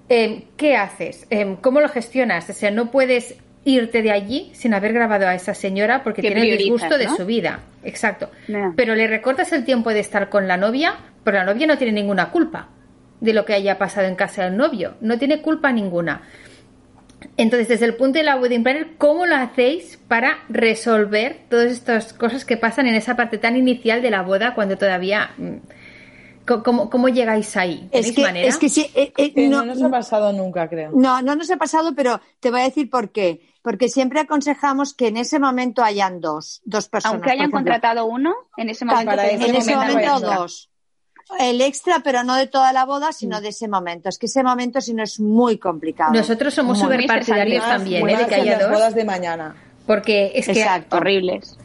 [0.10, 1.26] Em, ¿Qué haces?
[1.30, 2.50] Em, ¿Cómo lo gestionas?
[2.50, 6.30] O sea, no puedes irte de allí sin haber grabado a esa señora porque Que
[6.30, 7.62] tiene el disgusto de su vida.
[7.84, 8.30] Exacto.
[8.76, 11.94] Pero le recortas el tiempo de estar con la novia, pero la novia no tiene
[11.94, 12.70] ninguna culpa
[13.20, 14.96] de lo que haya pasado en casa del novio.
[15.02, 16.22] No tiene culpa ninguna.
[17.38, 22.14] Entonces, desde el punto de la wedding planner, ¿cómo lo hacéis para resolver todas estas
[22.14, 25.32] cosas que pasan en esa parte tan inicial de la boda cuando todavía...
[25.38, 25.58] mm,
[26.46, 27.90] ¿Cómo, cómo llegáis ahí?
[27.92, 28.48] Es ¿Tenéis que, manera?
[28.48, 30.92] es que sí, eh, eh, no, no nos ha pasado nunca, creo.
[30.94, 33.42] no, no nos ha pasado, pero te voy a decir por qué.
[33.64, 37.16] Porque siempre aconsejamos que en ese momento hayan dos, dos personas.
[37.16, 40.70] Aunque hayan contratado uno, en ese momento Para tenemos ese en ese momento dos.
[41.40, 44.10] El extra, pero no de toda la boda, sino de ese momento.
[44.10, 46.14] Es que ese momento, si no, es muy complicado.
[46.14, 48.18] Nosotros somos súper partidarios también, ¿eh?
[48.18, 48.70] de que haya dos.
[48.72, 49.56] bodas de mañana.
[49.88, 50.98] Porque es que Exacto.
[50.98, 51.58] Horribles.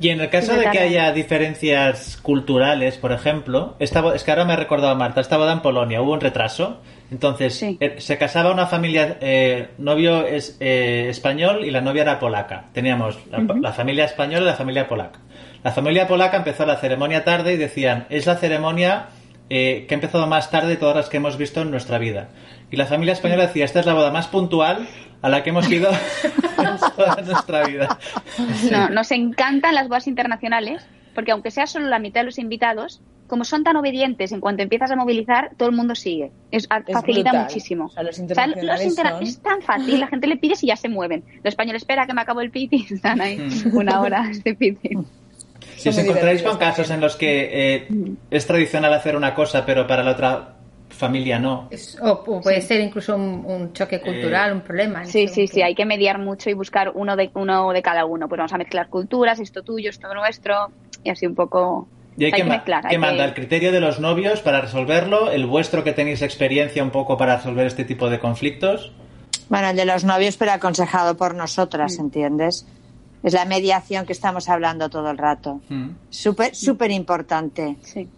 [0.00, 4.44] Y en el caso de que haya diferencias culturales, por ejemplo, esta es que ahora
[4.44, 6.80] me ha recordado Marta, esta boda en Polonia hubo un retraso,
[7.12, 7.76] entonces Sí.
[7.80, 12.64] eh, se casaba una familia, eh, novio es eh, español y la novia era polaca.
[12.72, 15.20] Teníamos la, la familia española y la familia polaca.
[15.66, 19.06] La familia polaca empezó la ceremonia tarde y decían, es la ceremonia
[19.50, 22.28] eh, que ha empezado más tarde de todas las que hemos visto en nuestra vida.
[22.70, 24.86] Y la familia española decía, esta es la boda más puntual
[25.22, 25.90] a la que hemos ido
[26.58, 27.98] en toda nuestra vida.
[28.70, 30.86] No, nos encantan las bodas internacionales,
[31.16, 34.62] porque aunque sea solo la mitad de los invitados, como son tan obedientes, en cuanto
[34.62, 36.30] empiezas a movilizar, todo el mundo sigue.
[36.52, 37.42] Es, Es facilita brutal.
[37.42, 37.86] muchísimo.
[37.86, 40.66] O sea, los los internacionales intera- son- Es tan fácil, la gente le pide y
[40.68, 41.24] ya se mueven.
[41.38, 43.76] Los españoles, espera que me acabo el piti, están ahí Mm.
[43.76, 45.04] una hora, es difícil.
[45.76, 47.88] Si os encontráis con casos en los que eh,
[48.30, 50.52] es tradicional hacer una cosa, pero para la otra
[50.88, 51.68] familia no.
[52.00, 55.04] o, o puede ser incluso un, un choque cultural, un problema.
[55.04, 58.28] Sí, sí, sí, hay que mediar mucho y buscar uno de, uno de cada uno.
[58.28, 60.70] Pues vamos a mezclar culturas, esto tuyo, esto nuestro,
[61.04, 61.88] y así un poco...
[62.18, 62.80] Y hay, que, mezclar.
[62.80, 63.24] ¿qué hay que- manda?
[63.26, 65.30] ¿El criterio de los novios para resolverlo?
[65.30, 68.92] ¿El vuestro que tenéis experiencia un poco para resolver este tipo de conflictos?
[69.50, 72.66] Bueno, el de los novios, pero aconsejado por nosotras, ¿entiendes?
[73.26, 75.60] Es la mediación que estamos hablando todo el rato.
[75.68, 75.88] Mm.
[76.10, 77.76] Súper, súper importante.
[77.82, 78.08] Sí.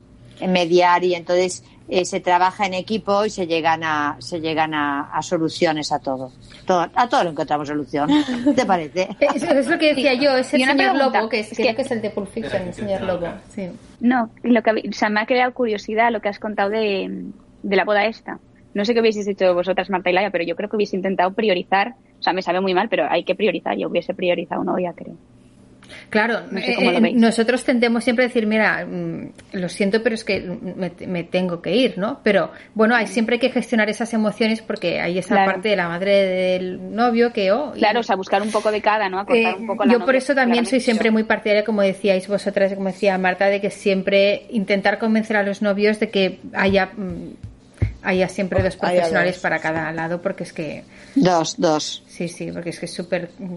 [0.46, 5.10] mediar y entonces eh, se trabaja en equipo y se llegan a se llegan a,
[5.10, 6.30] a soluciones a todo.
[6.66, 6.86] todo.
[6.94, 8.10] A todo lo encontramos solución.
[8.54, 9.08] ¿Te parece?
[9.18, 11.76] Es, es lo que decía yo, es el señor pregunta, Lobo, que es, creo que-
[11.76, 13.28] que es el de Pulp Fiction, el señor Lobo.
[13.54, 13.68] Sí.
[14.00, 17.24] No, lo que, hab- o sea, me ha creado curiosidad lo que has contado de,
[17.62, 18.38] de la boda esta.
[18.74, 21.32] No sé qué hubieseis hecho vosotras, Marta y Laia, pero yo creo que hubiese intentado
[21.32, 21.94] priorizar.
[22.28, 23.74] Sea, me sabe muy mal, pero hay que priorizar.
[23.78, 25.14] Yo hubiese priorizado novia, creo.
[26.10, 27.16] Claro, No sé cómo lo eh, veis.
[27.16, 31.62] nosotros tendemos siempre a decir, mira, mm, lo siento, pero es que me, me tengo
[31.62, 32.20] que ir, ¿no?
[32.22, 35.52] Pero bueno, hay siempre hay que gestionar esas emociones porque hay esa Claro.
[35.52, 38.70] parte de la madre del novio que, oh, y- Claro, o sea, buscar un poco
[38.70, 39.18] de cada, ¿no?
[39.20, 42.28] Acortar Eh, un poco la yo por eso también soy siempre muy partidaria, como decíais
[42.28, 46.90] vosotras, como decía Marta, de que siempre intentar convencer a los novios de que haya,
[46.94, 47.32] mm,
[48.02, 49.42] haya siempre dos Haya profesionales dos.
[49.42, 52.02] para cada lado, porque es que, Dos, dos.
[52.18, 53.30] Sí, sí, porque es que es súper...
[53.38, 53.56] Hmm.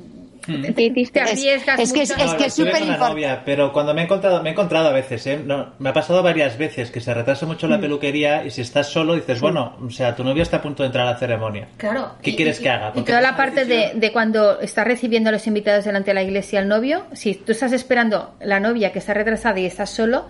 [0.63, 3.41] Te, te Es- arriesgas es que es- No, es estuve súper con una import- novia,
[3.45, 5.39] pero cuando me he encontrado, me he encontrado a veces, ¿eh?
[5.45, 7.69] No, me ha pasado varias veces que se retrasa mucho Mm.
[7.71, 10.81] la peluquería y si estás solo dices, bueno, o sea, tu novia está a punto
[10.83, 11.67] de entrar a la ceremonia.
[11.77, 12.13] Claro.
[12.21, 12.91] ¿Qué Y- quieres y- que haga?
[12.95, 16.23] Y toda la parte de, de cuando está recibiendo a los invitados delante de la
[16.23, 20.25] iglesia el novio, si tú estás esperando la novia que está retrasada y estás solo,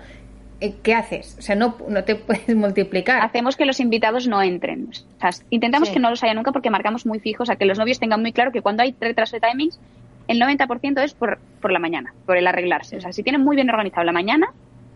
[0.84, 1.36] ¿qué haces?
[1.40, 3.22] O sea, no, no te puedes multiplicar.
[3.22, 4.90] Hacemos que los invitados no entren.
[4.92, 5.96] O sea, intentamos Sí.
[5.96, 8.22] que no los haya nunca porque marcamos muy fijos, o sea, que los novios tengan
[8.22, 9.80] muy claro que cuando hay retraso de timings,
[10.28, 12.98] el 90% es por, por la mañana, por el arreglarse.
[12.98, 14.48] O sea, si tienen muy bien organizado la mañana,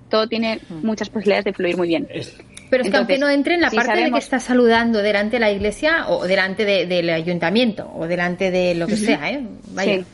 [0.10, 2.08] todo tiene muchas posibilidades de fluir muy bien.
[2.70, 5.02] Pero es que aunque no entre en la si parte de que sabemos- está saludando
[5.02, 9.32] delante de la iglesia o delante de- del ayuntamiento o delante de lo que sea,
[9.32, 9.44] ¿eh?
[9.72, 9.96] Vaya.
[10.00, 10.06] Sí.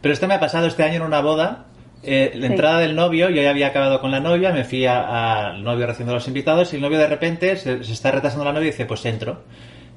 [0.00, 1.66] Pero esto me ha pasado este año en una boda.
[2.06, 2.52] Eh, la Sí.
[2.52, 6.12] entrada del novio, yo ya había acabado con la novia, me fui al novio recibiendo
[6.12, 8.70] a los invitados y el novio de repente se, se está retrasando la novia y
[8.70, 9.42] dice, pues entro.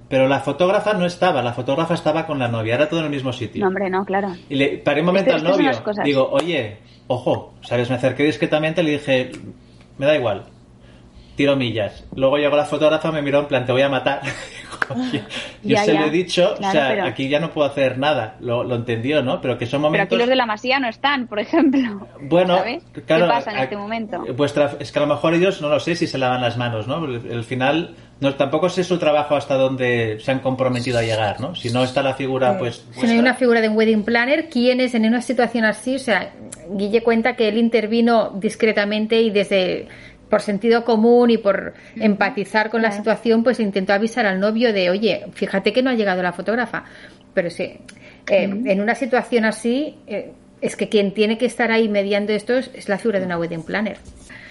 [0.09, 3.11] Pero la fotógrafa no estaba, la fotógrafa estaba con la novia, era todo en el
[3.11, 3.61] mismo sitio.
[3.61, 4.29] No, hombre, no, claro.
[4.49, 5.69] Y le paré un momento al novio.
[6.03, 6.77] Digo, oye,
[7.07, 7.89] ojo, ¿sabes?
[7.89, 9.31] Me acerqué discretamente y le dije,
[9.97, 10.45] me da igual.
[11.37, 12.03] Tiro millas.
[12.15, 14.21] Luego llegó la fotógrafa, me miró en plan, te voy a matar.
[14.89, 15.23] Digo, "Oye,
[15.63, 16.01] yo Ya, se ya.
[16.01, 18.35] lo he dicho, o sea, pero- aquí ya no puedo hacer nada.
[18.39, 19.39] Lo, lo entendió, ¿no?
[19.39, 20.05] Pero que son Pero momentos...
[20.07, 22.07] aquí los de la masía no están, por ejemplo.
[22.21, 22.83] Bueno, ¿Sabes?
[23.05, 24.25] claro, ¿Qué pasa en a- este momento?
[24.35, 26.87] Vuestra, es que a lo mejor ellos no lo sé si se lavan las manos,
[26.87, 26.95] ¿no?
[27.05, 31.53] Al final, no, tampoco sé su trabajo hasta dónde se han comprometido a llegar, ¿no?
[31.53, 32.83] Si no está la figura, pues.
[32.93, 35.97] Si no hay una figura de un wedding planner, ¿quién es en una situación así?
[35.97, 36.33] O sea,
[36.71, 39.87] Guille cuenta que él intervino discretamente y desde
[40.29, 44.89] por sentido común y por empatizar con la situación, pues intentó avisar al novio de,
[44.89, 46.83] oye, fíjate que no ha llegado la fotógrafa.
[47.33, 47.79] Pero sí,
[48.29, 52.57] eh, en una situación así, eh, es que quien tiene que estar ahí mediando esto
[52.57, 53.97] es, es la figura de una wedding planner.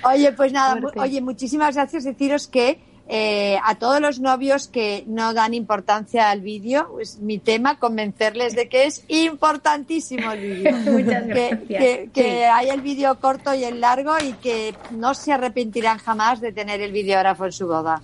[0.04, 2.04] Oye, pues nada, oye, muchísimas gracias.
[2.04, 2.78] Deciros que
[3.08, 8.54] eh, a todos los novios que no dan importancia al vídeo, es mi tema convencerles
[8.56, 10.76] de que es importantísimo el vídeo.
[10.92, 11.66] Muchas que, gracias.
[11.68, 12.28] que, que Sí.
[12.28, 16.80] hay el vídeo corto y el largo y que no se arrepentirán jamás de tener
[16.80, 18.02] el videógrafo en su boda.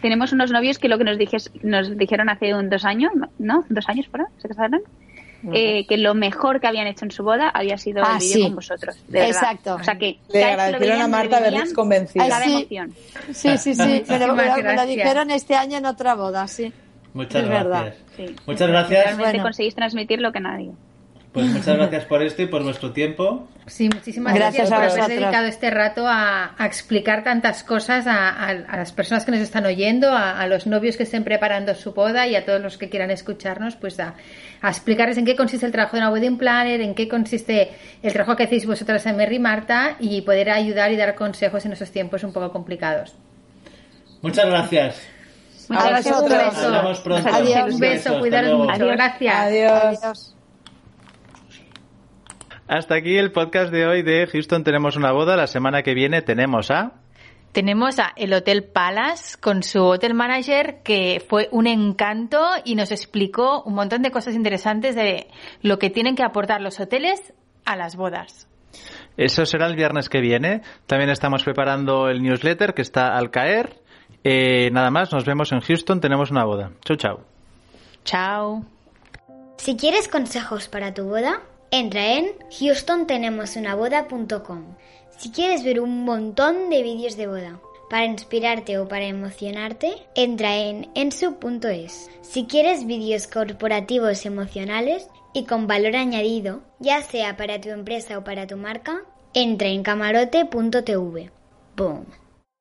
[0.00, 3.64] Tenemos unos novios que lo que nos, dijes, nos dijeron hace un, dos años, ¿no?
[3.68, 4.24] ¿Dos años por?
[4.38, 4.80] ¿Se casaron?
[5.52, 8.34] Eh, que lo mejor que habían hecho en su boda había sido Ah, el vídeo
[8.34, 8.42] sí.
[8.42, 8.96] con vosotros.
[9.06, 9.28] de verdad.
[9.28, 9.74] Exacto.
[9.76, 12.24] O sea que Le agradecieron veían, a Marta haberles convencido.
[12.28, 12.52] Ah, sí.
[12.52, 12.94] emoción.
[13.32, 13.80] Sí, sí, sí.
[13.82, 14.88] Me lo, Muchísimas me lo- me lo gracias.
[14.88, 16.72] dijeron este año en otra boda, sí.
[17.14, 17.64] Muchas Es gracias.
[17.64, 17.94] verdad.
[18.16, 18.36] Sí.
[18.46, 19.04] Muchas gracias.
[19.04, 19.42] Realmente Bueno.
[19.44, 20.72] conseguís transmitir lo que nadie.
[21.38, 23.46] Pues muchas gracias por esto y por vuestro tiempo.
[23.66, 28.48] Sí, muchísimas Gracias por haber dedicado este rato a, a explicar tantas cosas a, a-
[28.50, 31.92] a las personas que nos están oyendo, a, a los novios que estén preparando su
[31.92, 34.14] boda y a todos los que quieran escucharnos, pues a,
[34.62, 37.70] a explicarles en qué consiste el trabajo de una wedding planner, en qué consiste
[38.02, 41.72] el trabajo que hacéis vosotras en Merry Marta y poder ayudar y dar consejos en
[41.72, 43.14] esos tiempos un poco complicados.
[44.22, 45.00] Muchas gracias.
[45.68, 46.16] Muchas gracias.
[46.22, 46.66] Un beso.
[46.66, 47.28] Hablamos pronto.
[47.30, 47.74] Adiós.
[47.74, 48.72] Un beso, cuidaros mucho.
[48.72, 48.96] Adiós.
[48.96, 49.34] Gracias.
[49.36, 49.72] Adiós.
[50.02, 50.34] Adiós.
[52.68, 55.36] Hasta aquí el podcast de hoy de Houston Tenemos una boda.
[55.36, 56.92] La semana que viene tenemos a...
[57.52, 62.92] Tenemos a el Hotel Palace con su hotel manager que fue un encanto y nos
[62.92, 65.28] explicó un montón de cosas interesantes de
[65.62, 67.32] lo que tienen que aportar los hoteles
[67.64, 68.46] a las bodas.
[69.16, 70.60] Eso será el viernes que viene.
[70.86, 73.80] También estamos preparando el newsletter que está al caer.
[74.24, 76.02] Eh, nada más, nos vemos en Houston.
[76.02, 76.72] Tenemos una boda.
[76.84, 77.20] Chau, chau.
[78.04, 78.62] Chao.
[79.56, 81.40] Si quieres consejos para tu boda,
[81.70, 84.64] entra en houstontenemosunaboda.com.
[85.18, 87.60] Si quieres ver un montón de vídeos de boda
[87.90, 92.10] para inspirarte o para emocionarte, entra en ensu.es.
[92.22, 98.24] Si quieres vídeos corporativos emocionales y con valor añadido, ya sea para tu empresa o
[98.24, 99.02] para tu marca,
[99.34, 101.30] entra en camarote.tv.
[101.76, 102.27] Boom.